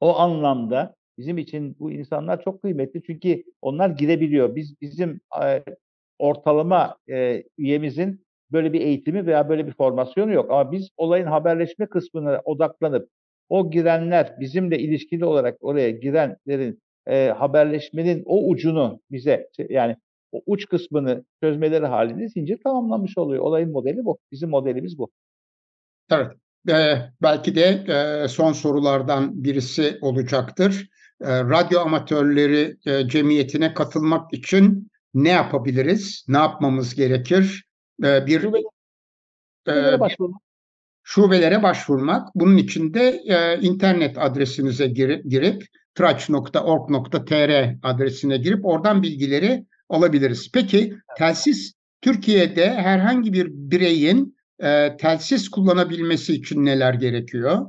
o 0.00 0.16
anlamda 0.16 0.94
bizim 1.18 1.38
için 1.38 1.76
bu 1.78 1.90
insanlar 1.90 2.42
çok 2.42 2.62
kıymetli 2.62 3.02
çünkü 3.02 3.44
onlar 3.62 3.90
girebiliyor. 3.90 4.56
Biz 4.56 4.80
bizim 4.80 5.20
e, 5.44 5.62
ortalama 6.18 6.96
e, 7.10 7.44
üyemizin 7.58 8.24
böyle 8.52 8.72
bir 8.72 8.80
eğitimi 8.80 9.26
veya 9.26 9.48
böyle 9.48 9.66
bir 9.66 9.72
formasyonu 9.72 10.32
yok. 10.32 10.50
Ama 10.50 10.72
biz 10.72 10.90
olayın 10.96 11.26
haberleşme 11.26 11.86
kısmına 11.86 12.40
odaklanıp 12.44 13.08
o 13.52 13.70
girenler 13.70 14.40
bizimle 14.40 14.78
ilişkili 14.78 15.24
olarak 15.24 15.56
oraya 15.60 15.90
girenlerin 15.90 16.82
e, 17.06 17.28
haberleşmenin 17.28 18.22
o 18.26 18.48
ucunu 18.48 19.00
bize 19.10 19.48
yani 19.68 19.96
o 20.32 20.42
uç 20.46 20.66
kısmını 20.66 21.24
çözmeleri 21.42 21.86
halinde 21.86 22.28
zincir 22.28 22.58
tamamlamış 22.64 23.18
oluyor. 23.18 23.42
Olayın 23.42 23.72
modeli 23.72 24.04
bu. 24.04 24.18
Bizim 24.32 24.50
modelimiz 24.50 24.98
bu. 24.98 25.10
Evet. 26.10 26.30
Ee, 26.68 26.96
belki 27.22 27.54
de 27.54 27.84
e, 28.24 28.28
son 28.28 28.52
sorulardan 28.52 29.44
birisi 29.44 29.98
olacaktır. 30.00 30.88
E, 31.20 31.28
radyo 31.44 31.80
amatörleri 31.80 32.76
e, 32.86 33.08
cemiyetine 33.08 33.74
katılmak 33.74 34.32
için 34.32 34.90
ne 35.14 35.30
yapabiliriz? 35.30 36.24
Ne 36.28 36.38
yapmamız 36.38 36.94
gerekir? 36.94 37.64
E, 38.04 38.26
bir 38.26 38.40
Şubelere 38.40 40.00
başvurmak. 40.00 40.51
Şubelere 41.04 41.62
başvurmak. 41.62 42.28
Bunun 42.34 42.56
için 42.56 42.94
de 42.94 43.20
e, 43.26 43.60
internet 43.60 44.18
adresinize 44.18 44.86
girip, 44.86 45.24
girip 45.30 45.62
traç.org.tr 45.94 47.74
adresine 47.82 48.36
girip 48.36 48.64
oradan 48.64 49.02
bilgileri 49.02 49.66
alabiliriz. 49.88 50.50
Peki 50.54 50.94
telsiz 51.18 51.74
Türkiye'de 52.00 52.70
herhangi 52.70 53.32
bir 53.32 53.48
bireyin 53.50 54.36
e, 54.62 54.96
telsiz 54.96 55.48
kullanabilmesi 55.48 56.34
için 56.34 56.64
neler 56.64 56.94
gerekiyor? 56.94 57.66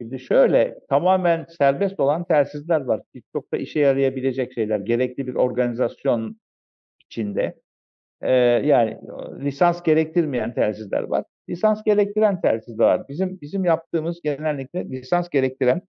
Şimdi 0.00 0.20
şöyle 0.20 0.78
tamamen 0.88 1.46
serbest 1.58 2.00
olan 2.00 2.24
telsizler 2.24 2.80
var. 2.80 3.00
TikTok'ta 3.12 3.56
işe 3.56 3.80
yarayabilecek 3.80 4.52
şeyler. 4.52 4.78
Gerekli 4.78 5.26
bir 5.26 5.34
organizasyon 5.34 6.40
içinde. 7.06 7.54
Ee, 8.22 8.32
yani 8.64 8.98
lisans 9.40 9.82
gerektirmeyen 9.82 10.54
telsizler 10.54 11.02
var. 11.02 11.24
Lisans 11.48 11.84
gerektiren 11.84 12.40
telsizler 12.40 12.84
var. 12.84 13.08
Bizim 13.08 13.40
bizim 13.40 13.64
yaptığımız 13.64 14.20
genellikle 14.22 14.90
lisans 14.90 15.28
gerektiren 15.28 15.82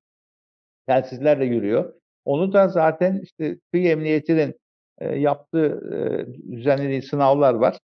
telsizlerle 0.88 1.46
yürüyor. 1.46 1.94
Onu 2.26 2.54
da 2.54 2.68
zaten 2.68 3.20
işte 3.24 3.60
kıyı 3.72 3.90
emniyetinin 3.90 4.56
e, 5.00 5.16
yaptığı 5.20 5.82
e, 5.94 6.52
düzenlediği 6.52 7.02
sınavlar 7.02 7.54
var. 7.54 7.80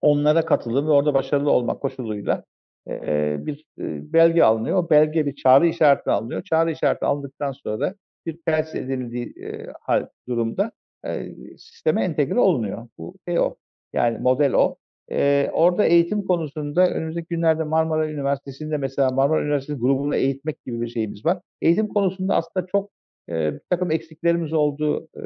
Onlara 0.00 0.44
katılım 0.44 0.86
ve 0.86 0.90
orada 0.90 1.14
başarılı 1.14 1.50
olmak 1.50 1.80
koşuluyla 1.80 2.44
e, 2.88 3.36
bir 3.46 3.64
e, 3.78 4.12
belge 4.12 4.42
alınıyor. 4.42 4.78
O 4.78 4.90
belge 4.90 5.26
bir 5.26 5.34
çağrı 5.34 5.66
işareti 5.66 6.10
alınıyor. 6.10 6.42
Çağrı 6.42 6.70
işareti 6.70 7.04
alındıktan 7.04 7.52
sonra 7.52 7.94
bir 8.26 8.38
ters 8.46 8.74
edildiği 8.74 9.34
e, 9.44 9.72
hal 9.80 10.06
durumda 10.28 10.72
e, 11.06 11.34
sisteme 11.58 12.04
entegre 12.04 12.38
olunuyor. 12.38 12.88
Bu 12.98 13.14
şey 13.28 13.38
o. 13.38 13.56
Yani 13.92 14.18
model 14.18 14.52
o. 14.52 14.76
E, 15.12 15.50
orada 15.52 15.84
eğitim 15.84 16.26
konusunda 16.26 16.90
önümüzdeki 16.90 17.26
günlerde 17.30 17.64
Marmara 17.64 18.10
Üniversitesi'nde 18.10 18.76
mesela 18.76 19.10
Marmara 19.10 19.42
Üniversitesi 19.42 19.80
grubunu 19.80 20.16
eğitmek 20.16 20.64
gibi 20.64 20.80
bir 20.80 20.88
şeyimiz 20.88 21.24
var. 21.24 21.40
Eğitim 21.62 21.88
konusunda 21.88 22.36
aslında 22.36 22.66
çok 22.66 22.90
e, 23.28 23.54
bir 23.54 23.60
takım 23.70 23.90
eksiklerimiz 23.90 24.52
olduğu 24.52 25.08
e, 25.16 25.22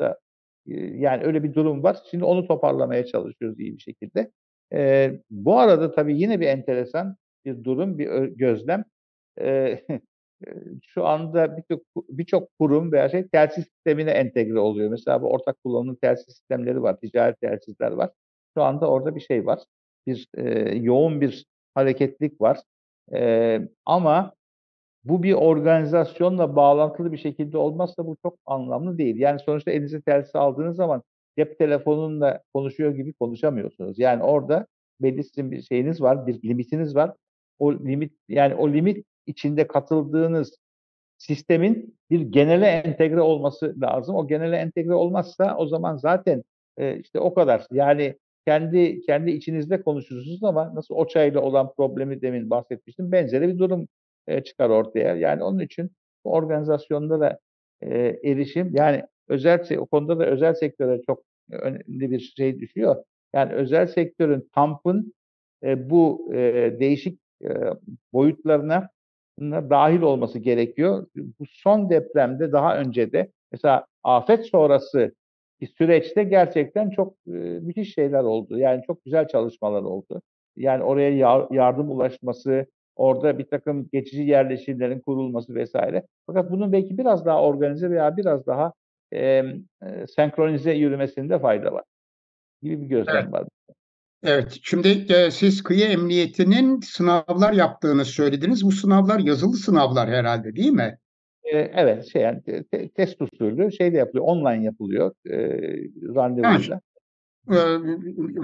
da 0.00 0.18
e, 0.68 0.74
yani 0.76 1.24
öyle 1.24 1.42
bir 1.42 1.54
durum 1.54 1.82
var. 1.82 1.96
Şimdi 2.10 2.24
onu 2.24 2.46
toparlamaya 2.48 3.06
çalışıyoruz 3.06 3.60
iyi 3.60 3.76
bir 3.76 3.82
şekilde. 3.82 4.30
E, 4.74 5.12
bu 5.30 5.58
arada 5.58 5.92
tabii 5.94 6.20
yine 6.20 6.40
bir 6.40 6.46
enteresan 6.46 7.16
bir 7.44 7.64
durum, 7.64 7.98
bir 7.98 8.24
gözlem. 8.24 8.84
E, 9.40 9.78
şu 10.82 11.06
anda 11.06 11.56
birçok 11.56 11.82
birçok 12.08 12.48
kurum 12.58 12.92
veya 12.92 13.08
şey 13.08 13.28
telsiz 13.28 13.64
sistemine 13.64 14.10
entegre 14.10 14.58
oluyor. 14.58 14.90
Mesela 14.90 15.22
bu 15.22 15.30
ortak 15.30 15.56
kullanımlı 15.64 15.96
telsiz 15.96 16.26
sistemleri 16.36 16.82
var, 16.82 17.00
ticaret 17.00 17.40
telsizler 17.40 17.92
var. 17.92 18.10
Şu 18.56 18.62
anda 18.62 18.90
orada 18.90 19.14
bir 19.14 19.20
şey 19.20 19.46
var. 19.46 19.60
Bir 20.06 20.28
e, 20.34 20.74
yoğun 20.76 21.20
bir 21.20 21.46
hareketlik 21.74 22.40
var. 22.40 22.58
E, 23.14 23.60
ama 23.86 24.32
bu 25.04 25.22
bir 25.22 25.32
organizasyonla 25.32 26.56
bağlantılı 26.56 27.12
bir 27.12 27.18
şekilde 27.18 27.58
olmazsa 27.58 28.06
bu 28.06 28.16
çok 28.22 28.38
anlamlı 28.46 28.98
değil. 28.98 29.16
Yani 29.16 29.40
sonuçta 29.40 29.70
elinize 29.70 30.00
telsiz 30.00 30.36
aldığınız 30.36 30.76
zaman 30.76 31.02
cep 31.38 31.58
telefonunla 31.58 32.42
konuşuyor 32.54 32.94
gibi 32.94 33.12
konuşamıyorsunuz. 33.12 33.98
Yani 33.98 34.22
orada 34.22 34.66
belli 35.00 35.24
sizin 35.24 35.50
bir 35.50 35.62
şeyiniz 35.62 36.02
var, 36.02 36.26
bir 36.26 36.42
limitiniz 36.42 36.94
var. 36.94 37.12
O 37.58 37.74
limit 37.74 38.12
yani 38.28 38.54
o 38.54 38.68
limit 38.72 39.06
içinde 39.26 39.66
katıldığınız 39.66 40.56
sistemin 41.18 41.98
bir 42.10 42.20
genele 42.20 42.66
entegre 42.66 43.20
olması 43.20 43.74
lazım. 43.80 44.16
O 44.16 44.26
genele 44.28 44.56
entegre 44.56 44.94
olmazsa 44.94 45.56
o 45.56 45.66
zaman 45.66 45.96
zaten 45.96 46.42
e, 46.78 46.98
işte 46.98 47.20
o 47.20 47.34
kadar. 47.34 47.66
Yani 47.72 48.18
kendi 48.46 49.00
kendi 49.00 49.30
içinizde 49.30 49.82
konuşursunuz 49.82 50.44
ama 50.44 50.74
nasıl 50.74 50.94
o 50.94 51.08
çayla 51.08 51.40
olan 51.40 51.72
problemi 51.76 52.22
demin 52.22 52.50
bahsetmiştim. 52.50 53.12
Benzeri 53.12 53.48
bir 53.48 53.58
durum 53.58 53.88
e, 54.26 54.44
çıkar 54.44 54.70
ortaya. 54.70 55.16
Yani 55.16 55.42
onun 55.42 55.58
için 55.58 55.90
bu 56.24 56.32
organizasyonda 56.32 57.20
da 57.20 57.38
e, 57.80 57.88
erişim 58.24 58.70
yani 58.74 59.02
özel 59.28 59.78
o 59.78 59.86
konuda 59.86 60.18
da 60.18 60.26
özel 60.26 60.54
sektöre 60.54 61.02
çok 61.06 61.22
önemli 61.50 62.10
bir 62.10 62.20
şey 62.20 62.60
düşüyor. 62.60 63.04
Yani 63.34 63.52
özel 63.52 63.86
sektörün 63.86 64.48
TAMP'ın 64.54 65.12
e, 65.62 65.90
bu 65.90 66.30
e, 66.34 66.76
değişik 66.80 67.20
e, 67.44 67.48
boyutlarına 68.12 68.88
dahil 69.40 70.02
olması 70.02 70.38
gerekiyor. 70.38 71.06
Bu 71.16 71.44
son 71.48 71.90
depremde 71.90 72.52
daha 72.52 72.78
önce 72.78 73.12
de 73.12 73.32
mesela 73.52 73.86
afet 74.02 74.46
sonrası 74.46 75.14
süreçte 75.66 76.24
gerçekten 76.24 76.90
çok 76.90 77.14
e, 77.26 77.30
müthiş 77.40 77.94
şeyler 77.94 78.22
oldu. 78.22 78.58
Yani 78.58 78.82
çok 78.86 79.04
güzel 79.04 79.28
çalışmalar 79.28 79.82
oldu. 79.82 80.22
Yani 80.56 80.84
oraya 80.84 81.16
yar, 81.16 81.46
yardım 81.50 81.90
ulaşması, 81.90 82.66
orada 82.96 83.38
bir 83.38 83.44
takım 83.44 83.88
geçici 83.92 84.22
yerleşimlerin 84.22 85.00
kurulması 85.00 85.54
vesaire. 85.54 86.06
Fakat 86.26 86.50
bunun 86.50 86.72
belki 86.72 86.98
biraz 86.98 87.26
daha 87.26 87.42
organize 87.42 87.90
veya 87.90 88.16
biraz 88.16 88.46
daha 88.46 88.72
e, 89.12 89.20
e, 89.20 90.06
senkronize 90.16 90.72
yürümesinde 90.72 91.38
fayda 91.38 91.72
var 91.72 91.84
gibi 92.62 92.80
bir 92.80 92.86
gözlem 92.86 93.16
evet. 93.16 93.32
var. 93.32 93.44
Evet, 94.24 94.58
şimdi 94.62 94.88
e, 94.88 95.30
siz 95.30 95.62
kıyı 95.62 95.84
emniyetinin 95.84 96.80
sınavlar 96.80 97.52
yaptığını 97.52 98.04
söylediniz. 98.04 98.64
Bu 98.64 98.72
sınavlar 98.72 99.18
yazılı 99.18 99.56
sınavlar 99.56 100.08
herhalde 100.08 100.56
değil 100.56 100.72
mi? 100.72 100.98
E, 101.44 101.58
evet, 101.58 102.12
şey 102.12 102.22
yani 102.22 102.42
te, 102.42 102.88
test 102.88 103.22
usulü 103.22 103.72
şey 103.72 103.92
de 103.92 103.96
yapılıyor, 103.96 104.24
online 104.26 104.64
yapılıyor 104.64 105.12
e, 105.30 105.36
randevuyla. 106.14 106.80
E, 107.50 107.56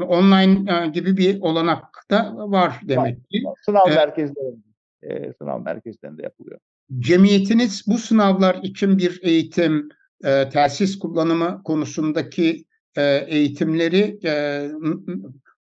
online 0.02 0.88
gibi 0.88 1.16
bir 1.16 1.40
olanak 1.40 1.84
da 2.10 2.34
var 2.36 2.80
demek 2.82 3.30
ki. 3.30 3.42
Sınav 3.64 3.88
merkezlerinde, 3.88 4.66
e, 5.02 5.32
sınav 5.32 5.60
merkezlerinde 5.60 6.22
yapılıyor. 6.22 6.58
Cemiyetiniz 6.98 7.84
bu 7.86 7.98
sınavlar 7.98 8.60
için 8.62 8.98
bir 8.98 9.20
eğitim, 9.22 9.88
e, 10.24 10.48
telsiz 10.48 10.98
kullanımı 10.98 11.62
konusundaki 11.64 12.64
e, 12.96 13.24
eğitimleri 13.28 14.18
e, 14.24 14.32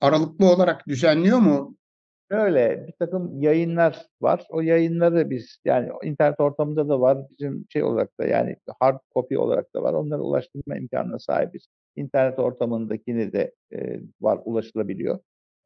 aralıklı 0.00 0.46
olarak 0.46 0.88
düzenliyor 0.88 1.38
mu? 1.38 1.76
Öyle 2.32 2.86
bir 2.86 2.92
takım 2.92 3.40
yayınlar 3.40 4.06
var. 4.20 4.46
O 4.50 4.60
yayınları 4.60 5.30
biz 5.30 5.58
yani 5.64 5.90
internet 6.02 6.40
ortamında 6.40 6.88
da 6.88 7.00
var. 7.00 7.18
Bizim 7.30 7.66
şey 7.68 7.82
olarak 7.82 8.20
da 8.20 8.24
yani 8.24 8.56
hard 8.80 9.00
copy 9.14 9.36
olarak 9.38 9.74
da 9.74 9.82
var. 9.82 9.92
Onlara 9.94 10.20
ulaştırma 10.22 10.76
imkanına 10.76 11.18
sahibiz. 11.18 11.66
İnternet 11.96 12.38
ortamındakini 12.38 13.32
de 13.32 13.52
e, 13.72 14.00
var 14.20 14.40
ulaşılabiliyor. 14.44 15.18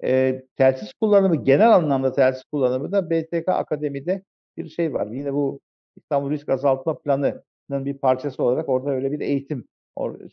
E, 0.04 0.42
telsiz 0.56 0.92
kullanımı 1.00 1.44
genel 1.44 1.74
anlamda 1.74 2.12
telsiz 2.12 2.44
kullanımı 2.44 2.92
da 2.92 3.10
BTK 3.10 3.48
Akademi'de 3.48 4.22
bir 4.56 4.68
şey 4.68 4.94
var. 4.94 5.06
Yine 5.06 5.34
bu 5.34 5.60
İstanbul 5.96 6.30
Risk 6.30 6.48
Azaltma 6.48 6.98
Planı'nın 6.98 7.84
bir 7.84 7.98
parçası 7.98 8.42
olarak 8.42 8.68
orada 8.68 8.90
öyle 8.90 9.12
bir 9.12 9.20
eğitim 9.20 9.64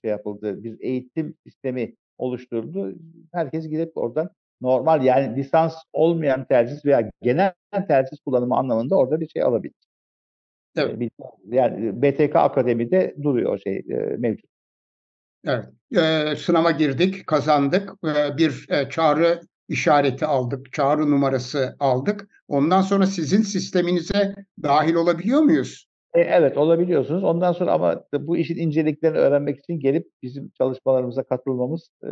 şey 0.01 0.11
yapıldı. 0.11 0.63
Bir 0.63 0.77
eğitim 0.81 1.35
sistemi 1.47 1.95
oluşturuldu. 2.17 2.95
Herkes 3.33 3.67
gidip 3.69 3.97
oradan 3.97 4.29
normal 4.63 5.03
yani 5.03 5.35
lisans 5.35 5.75
olmayan 5.93 6.45
telsiz 6.45 6.85
veya 6.85 7.11
genel 7.21 7.53
telsiz 7.87 8.19
kullanımı 8.19 8.57
anlamında 8.57 8.95
orada 8.95 9.19
bir 9.19 9.29
şey 9.29 9.43
alabilir. 9.43 9.75
Evet. 10.75 11.11
Yani 11.49 12.01
BTK 12.01 12.35
Akademi'de 12.35 13.15
duruyor 13.23 13.59
şey 13.59 13.77
e, 13.77 13.95
mevcut. 13.95 14.49
Evet. 15.45 15.65
Ee, 15.97 16.35
sınava 16.35 16.71
girdik, 16.71 17.27
kazandık. 17.27 17.93
Ee, 18.05 18.37
bir 18.37 18.65
e, 18.69 18.89
çağrı 18.89 19.41
işareti 19.69 20.25
aldık, 20.25 20.73
çağrı 20.73 21.11
numarası 21.11 21.75
aldık. 21.79 22.27
Ondan 22.47 22.81
sonra 22.81 23.05
sizin 23.05 23.41
sisteminize 23.41 24.35
dahil 24.63 24.93
olabiliyor 24.93 25.41
muyuz? 25.41 25.87
E, 26.13 26.21
evet 26.21 26.57
olabiliyorsunuz. 26.57 27.23
Ondan 27.23 27.53
sonra 27.53 27.71
ama 27.71 28.03
bu 28.19 28.37
işin 28.37 28.57
inceliklerini 28.57 29.17
öğrenmek 29.17 29.59
için 29.59 29.79
gelip 29.79 30.07
bizim 30.23 30.49
çalışmalarımıza 30.57 31.23
katılmamız 31.23 31.89
e, 32.03 32.07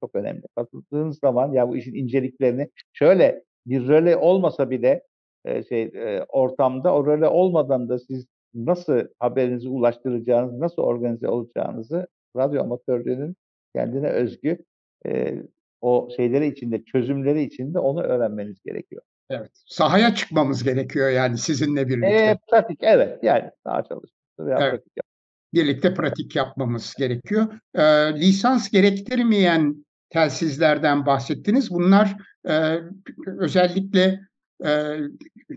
çok 0.00 0.14
önemli. 0.14 0.42
Katıldığınız 0.56 1.18
zaman 1.18 1.52
ya 1.52 1.68
bu 1.68 1.76
işin 1.76 1.94
inceliklerini 1.94 2.68
şöyle 2.92 3.44
bir 3.66 3.88
röle 3.88 4.16
olmasa 4.16 4.70
bile 4.70 5.02
e, 5.44 5.64
şey 5.64 5.82
e, 5.82 6.24
ortamda 6.28 6.94
o 6.94 7.06
röle 7.06 7.28
olmadan 7.28 7.88
da 7.88 7.98
siz 7.98 8.26
nasıl 8.54 9.02
haberinizi 9.18 9.68
ulaştıracağınız, 9.68 10.58
nasıl 10.58 10.82
organize 10.82 11.28
olacağınızı 11.28 12.06
radyo 12.36 12.62
amatörlerinin 12.62 13.36
kendine 13.74 14.08
özgü 14.08 14.58
e, 15.06 15.34
o 15.80 16.08
şeyleri 16.16 16.46
içinde, 16.46 16.84
çözümleri 16.84 17.42
içinde 17.42 17.78
onu 17.78 18.02
öğrenmeniz 18.02 18.62
gerekiyor. 18.64 19.02
Evet. 19.32 19.50
Sahaya 19.66 20.14
çıkmamız 20.14 20.64
gerekiyor 20.64 21.10
yani 21.10 21.38
sizinle 21.38 21.88
birlikte. 21.88 22.08
E, 22.08 22.38
pratik 22.50 22.78
evet 22.82 23.18
yani 23.22 23.50
daha 23.64 23.82
çalışması 23.82 24.46
veya 24.46 24.58
evet. 24.60 24.70
pratik 24.70 24.96
yap. 24.96 25.06
Birlikte 25.54 25.94
pratik 25.94 26.36
yapmamız 26.36 26.94
gerekiyor. 26.94 27.46
E, 27.74 27.82
lisans 28.20 28.70
gerektirmeyen 28.70 29.84
telsizlerden 30.10 31.06
bahsettiniz. 31.06 31.70
Bunlar 31.70 32.16
e, 32.48 32.78
özellikle 33.38 34.20
e, 34.64 34.96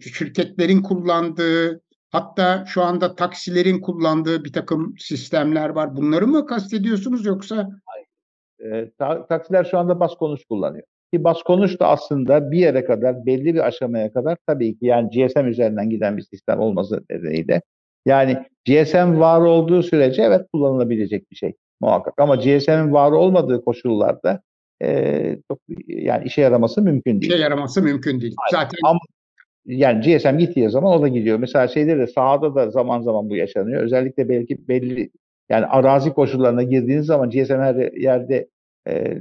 şirketlerin 0.01 0.82
kullandığı 0.82 1.82
hatta 2.09 2.65
şu 2.67 2.84
anda 2.84 3.15
taksilerin 3.15 3.82
kullandığı 3.82 4.43
bir 4.43 4.53
takım 4.53 4.95
sistemler 4.97 5.69
var. 5.69 5.95
Bunları 5.95 6.28
mı 6.28 6.45
kastediyorsunuz 6.45 7.26
yoksa? 7.26 7.69
Hayır. 7.86 8.07
E, 8.73 8.91
ta, 8.97 9.28
taksiler 9.28 9.63
şu 9.63 9.78
anda 9.78 9.99
bas 9.99 10.15
konuş 10.15 10.45
kullanıyor. 10.45 10.84
Ki 11.14 11.24
bas 11.24 11.43
konuş 11.43 11.80
da 11.80 11.88
aslında 11.88 12.51
bir 12.51 12.60
yere 12.60 12.86
kadar, 12.86 13.26
belli 13.26 13.53
bir 13.53 13.68
aşamaya 13.68 14.14
kadar 14.14 14.38
tabii 14.47 14.80
ki 14.80 14.86
yani 14.86 15.10
GSM 15.10 15.45
üzerinden 15.47 15.89
giden 15.89 16.18
bir 16.18 16.22
sistem 16.22 16.60
olması 16.60 17.03
nedeniyle. 17.10 17.62
Yani 18.06 18.38
GSM 18.66 19.20
var 19.20 19.41
olduğu 19.41 19.84
sürece 19.84 20.22
evet 20.22 20.41
kullanılabilecek 20.53 21.32
bir 21.32 21.36
şey 21.36 21.53
muhakkak. 21.82 22.14
Ama 22.18 22.36
GSM'in 22.36 22.93
var 22.93 23.12
olmadığı 23.12 23.66
koşullarda 23.66 24.41
e, 24.84 25.38
çok 25.47 25.60
yani 25.88 26.26
işe 26.26 26.41
yaraması 26.41 26.82
mümkün 26.82 27.22
değil. 27.22 27.34
İşe 27.34 27.41
yaraması 27.41 27.82
mümkün 27.82 28.22
değil. 28.22 28.36
Aynen. 28.38 28.64
Zaten 28.64 28.78
Ama 28.84 28.99
yani 29.66 30.01
GSM 30.01 30.38
gittiği 30.38 30.70
zaman 30.70 30.93
o 30.93 31.01
da 31.01 31.08
gidiyor. 31.08 31.39
Mesela 31.39 31.68
şeyde 31.68 31.97
de 31.97 32.08
sahada 32.08 32.56
da 32.56 32.72
zaman 32.72 33.01
zaman 33.01 33.30
bu 33.30 33.36
yaşanıyor. 33.36 33.84
Özellikle 33.84 34.30
belki 34.30 34.68
belli 34.68 35.10
yani 35.49 35.66
arazi 35.66 36.14
koşullarına 36.14 36.64
girdiğiniz 36.64 37.06
zaman 37.06 37.30
GSM 37.30 37.60
her 37.60 37.91
yerde 38.01 38.47
e, 38.88 39.17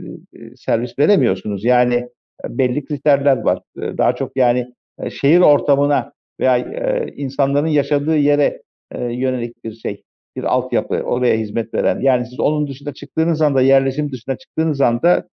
servis 0.56 0.98
veremiyorsunuz. 0.98 1.64
Yani 1.64 2.08
belli 2.48 2.84
kriterler 2.84 3.36
var. 3.36 3.62
E, 3.76 3.98
daha 3.98 4.14
çok 4.14 4.36
yani 4.36 4.66
e, 4.98 5.10
şehir 5.10 5.40
ortamına 5.40 6.12
veya 6.40 6.58
e, 6.58 7.12
insanların 7.16 7.66
yaşadığı 7.66 8.16
yere 8.16 8.62
e, 8.92 9.04
yönelik 9.04 9.64
bir 9.64 9.72
şey, 9.72 10.02
bir 10.36 10.44
altyapı, 10.44 10.94
oraya 10.94 11.36
hizmet 11.36 11.74
veren. 11.74 12.00
Yani 12.00 12.26
siz 12.26 12.40
onun 12.40 12.66
dışında 12.66 12.94
çıktığınız 12.94 13.42
anda, 13.42 13.60
yerleşim 13.60 14.12
dışına 14.12 14.36
çıktığınız 14.36 14.80
anda 14.80 15.28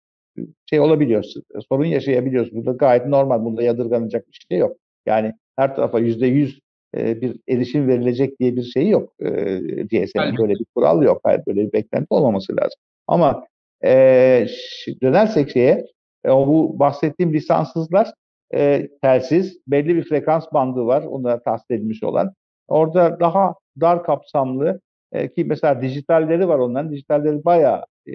şey 0.70 0.80
olabiliyor, 0.80 1.24
sorun 1.68 1.84
yaşayabiliyorsunuz. 1.84 2.66
Burada 2.66 2.76
gayet 2.76 3.06
normal, 3.06 3.44
bunda 3.44 3.62
yadırganacak 3.62 4.26
bir 4.28 4.46
şey 4.50 4.58
yok. 4.58 4.76
Yani 5.06 5.32
her 5.56 5.76
tarafa 5.76 5.98
yüzde 5.98 6.26
yüz 6.26 6.60
bir 6.94 7.36
erişim 7.48 7.88
verilecek 7.88 8.40
diye 8.40 8.56
bir 8.56 8.62
şey 8.62 8.88
yok. 8.88 9.12
E, 9.20 9.30
GSM'in 9.82 10.38
böyle 10.38 10.52
bir 10.52 10.66
kural 10.74 11.02
yok. 11.02 11.20
Hayır, 11.24 11.40
böyle 11.46 11.66
bir 11.66 11.72
beklenti 11.72 12.06
olmaması 12.10 12.56
lazım. 12.56 12.80
Ama 13.06 13.44
e, 13.86 14.46
dönersek 15.02 15.50
şeye, 15.50 15.86
e, 16.26 16.28
bu 16.28 16.78
bahsettiğim 16.78 17.32
lisanssızlar 17.32 18.12
e, 18.54 18.88
telsiz, 19.02 19.58
belli 19.66 19.96
bir 19.96 20.08
frekans 20.08 20.44
bandı 20.52 20.86
var, 20.86 21.02
onlara 21.02 21.42
tahsis 21.42 21.70
edilmiş 21.70 22.02
olan. 22.02 22.32
Orada 22.68 23.20
daha 23.20 23.54
dar 23.80 24.04
kapsamlı 24.04 24.80
e, 25.12 25.34
ki 25.34 25.44
mesela 25.44 25.82
dijitalleri 25.82 26.48
var 26.48 26.58
onların. 26.58 26.92
Dijitalleri 26.92 27.44
bayağı 27.44 27.84
e, 28.08 28.12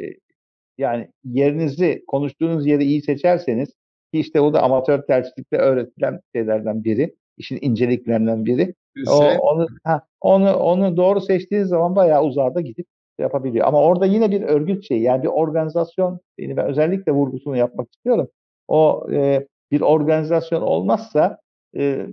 yani 0.77 1.07
yerinizi, 1.23 2.03
konuştuğunuz 2.07 2.67
yeri 2.67 2.83
iyi 2.83 3.01
seçerseniz 3.01 3.69
ki 4.13 4.19
işte 4.19 4.41
o 4.41 4.53
da 4.53 4.63
amatör 4.63 5.01
telsizlikte 5.01 5.57
öğretilen 5.57 6.19
şeylerden 6.35 6.83
biri, 6.83 7.15
işin 7.37 7.59
inceliklerinden 7.61 8.45
biri. 8.45 8.73
O, 9.07 9.19
onu, 9.19 9.67
ha, 9.83 10.01
onu, 10.21 10.55
onu 10.55 10.97
doğru 10.97 11.21
seçtiğiniz 11.21 11.67
zaman 11.67 11.95
bayağı 11.95 12.23
uzağda 12.23 12.61
gidip 12.61 12.87
yapabiliyor. 13.21 13.67
Ama 13.67 13.81
orada 13.81 14.05
yine 14.05 14.31
bir 14.31 14.41
örgüt 14.41 14.87
şeyi, 14.87 15.01
yani 15.01 15.23
bir 15.23 15.27
organizasyon, 15.27 16.19
yani 16.37 16.57
ben 16.57 16.65
özellikle 16.65 17.11
vurgusunu 17.11 17.57
yapmak 17.57 17.91
istiyorum. 17.93 18.27
O 18.67 19.07
e, 19.11 19.47
bir 19.71 19.81
organizasyon 19.81 20.61
olmazsa 20.61 21.37
e, 21.77 22.05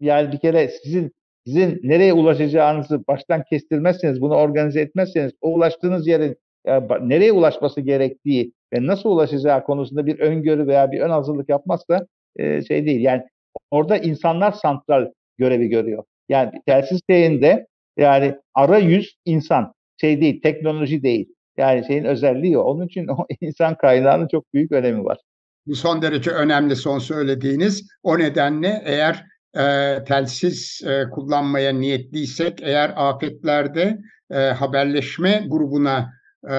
yani 0.00 0.32
bir 0.32 0.38
kere 0.38 0.68
sizin 0.68 1.12
sizin 1.46 1.80
nereye 1.82 2.12
ulaşacağınızı 2.12 3.06
baştan 3.08 3.42
kestirmezseniz, 3.50 4.20
bunu 4.20 4.34
organize 4.34 4.80
etmezseniz, 4.80 5.32
o 5.40 5.48
ulaştığınız 5.48 6.06
yerin 6.06 6.36
ya, 6.66 6.88
nereye 7.00 7.32
ulaşması 7.32 7.80
gerektiği 7.80 8.52
ve 8.72 8.86
nasıl 8.86 9.10
ulaşacağı 9.10 9.64
konusunda 9.64 10.06
bir 10.06 10.18
öngörü 10.18 10.66
veya 10.66 10.92
bir 10.92 11.00
ön 11.00 11.10
hazırlık 11.10 11.48
yapmazsa 11.48 12.06
e, 12.36 12.62
şey 12.62 12.86
değil. 12.86 13.00
Yani 13.00 13.22
orada 13.70 13.96
insanlar 13.96 14.52
santral 14.52 15.10
görevi 15.38 15.68
görüyor. 15.68 16.04
Yani 16.28 16.50
telsiz 16.66 17.00
şeyinde 17.10 17.66
yani 17.96 18.34
ara 18.54 18.78
yüz 18.78 19.16
insan 19.24 19.72
şey 20.02 20.20
değil, 20.20 20.42
teknoloji 20.42 21.02
değil. 21.02 21.34
Yani 21.56 21.86
şeyin 21.86 22.04
özelliği 22.04 22.58
o. 22.58 22.62
Onun 22.62 22.86
için 22.86 23.08
o 23.08 23.26
insan 23.40 23.76
kaynağının 23.76 24.28
çok 24.28 24.54
büyük 24.54 24.72
önemi 24.72 25.04
var. 25.04 25.18
Bu 25.66 25.74
son 25.74 26.02
derece 26.02 26.30
önemli 26.30 26.76
son 26.76 26.98
söylediğiniz. 26.98 27.88
O 28.02 28.18
nedenle 28.18 28.82
eğer 28.84 29.26
e, 29.56 29.98
telsiz 30.04 30.80
e, 30.86 31.10
kullanmaya 31.10 31.72
niyetliysek, 31.72 32.62
eğer 32.62 32.92
afetlerde 32.96 33.98
e, 34.30 34.36
haberleşme 34.36 35.46
grubuna 35.48 36.12
e, 36.44 36.52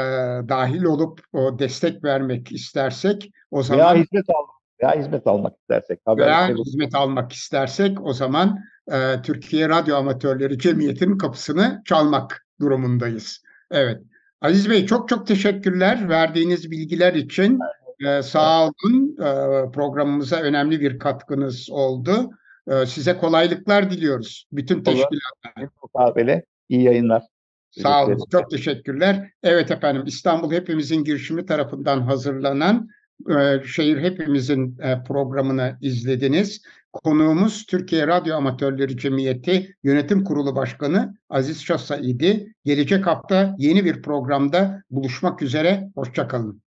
dahil 0.50 0.84
olup 0.84 1.22
o 1.34 1.60
destek 1.60 2.04
vermek 2.04 2.52
istersek, 2.52 3.32
o 3.52 3.64
zaman 3.64 3.96
veya 3.96 4.04
hizmet 4.04 4.30
almak, 4.30 4.56
veya 4.82 5.00
hizmet 5.00 5.28
almak 5.28 5.54
istersek, 5.58 6.00
veya 6.08 6.48
hizmet 6.48 6.96
almak 6.96 7.32
istersek, 7.32 8.06
o 8.06 8.14
zaman 8.14 8.60
e, 8.92 9.22
Türkiye 9.24 9.70
Radyo 9.70 9.96
Amatörleri 9.96 10.60
Cemiyeti'nin 10.60 11.18
kapısını 11.18 11.82
çalmak 11.86 12.46
durumundayız. 12.64 13.44
Evet. 13.72 14.02
Aziz 14.42 14.70
Bey 14.70 14.86
çok 14.86 15.10
çok 15.10 15.28
teşekkürler 15.28 16.10
verdiğiniz 16.10 16.72
bilgiler 16.72 17.14
için. 17.14 17.60
Ee, 18.08 18.22
sağ 18.22 18.64
olun. 18.64 19.16
Ee, 19.20 19.72
programımıza 19.72 20.38
önemli 20.42 20.82
bir 20.82 21.00
katkınız 21.00 21.70
oldu. 21.72 22.30
Ee, 22.68 22.86
size 22.86 23.18
kolaylıklar 23.18 23.92
diliyoruz. 23.92 24.48
Bütün 24.52 24.84
teşkilatlara. 24.84 25.70
Mukabele. 25.82 26.46
İyi 26.70 26.84
yayınlar. 26.84 27.24
Sağ 27.72 28.06
olun. 28.06 28.20
Çok 28.32 28.52
teşekkürler. 28.52 29.30
Evet 29.44 29.72
efendim 29.72 30.04
İstanbul 30.06 30.52
Hepimizin 30.52 31.04
girişimi 31.04 31.46
tarafından 31.46 32.02
hazırlanan 32.02 32.90
Şehir 33.66 34.02
Hepimizin 34.02 34.80
e, 34.80 35.04
programını 35.04 35.78
izlediniz. 35.82 36.62
Konuğumuz 36.94 37.66
Türkiye 37.66 38.08
Radyo 38.08 38.36
Amatörleri 38.36 38.98
Cemiyeti 38.98 39.76
Yönetim 39.84 40.24
Kurulu 40.24 40.56
Başkanı 40.56 41.18
Aziz 41.30 41.64
Şasa 41.64 41.98
idi. 41.98 42.56
Gelecek 42.66 43.08
hafta 43.08 43.56
yeni 43.58 43.86
bir 43.86 44.02
programda 44.02 44.84
buluşmak 44.92 45.42
üzere. 45.42 45.90
Hoşçakalın. 45.96 46.62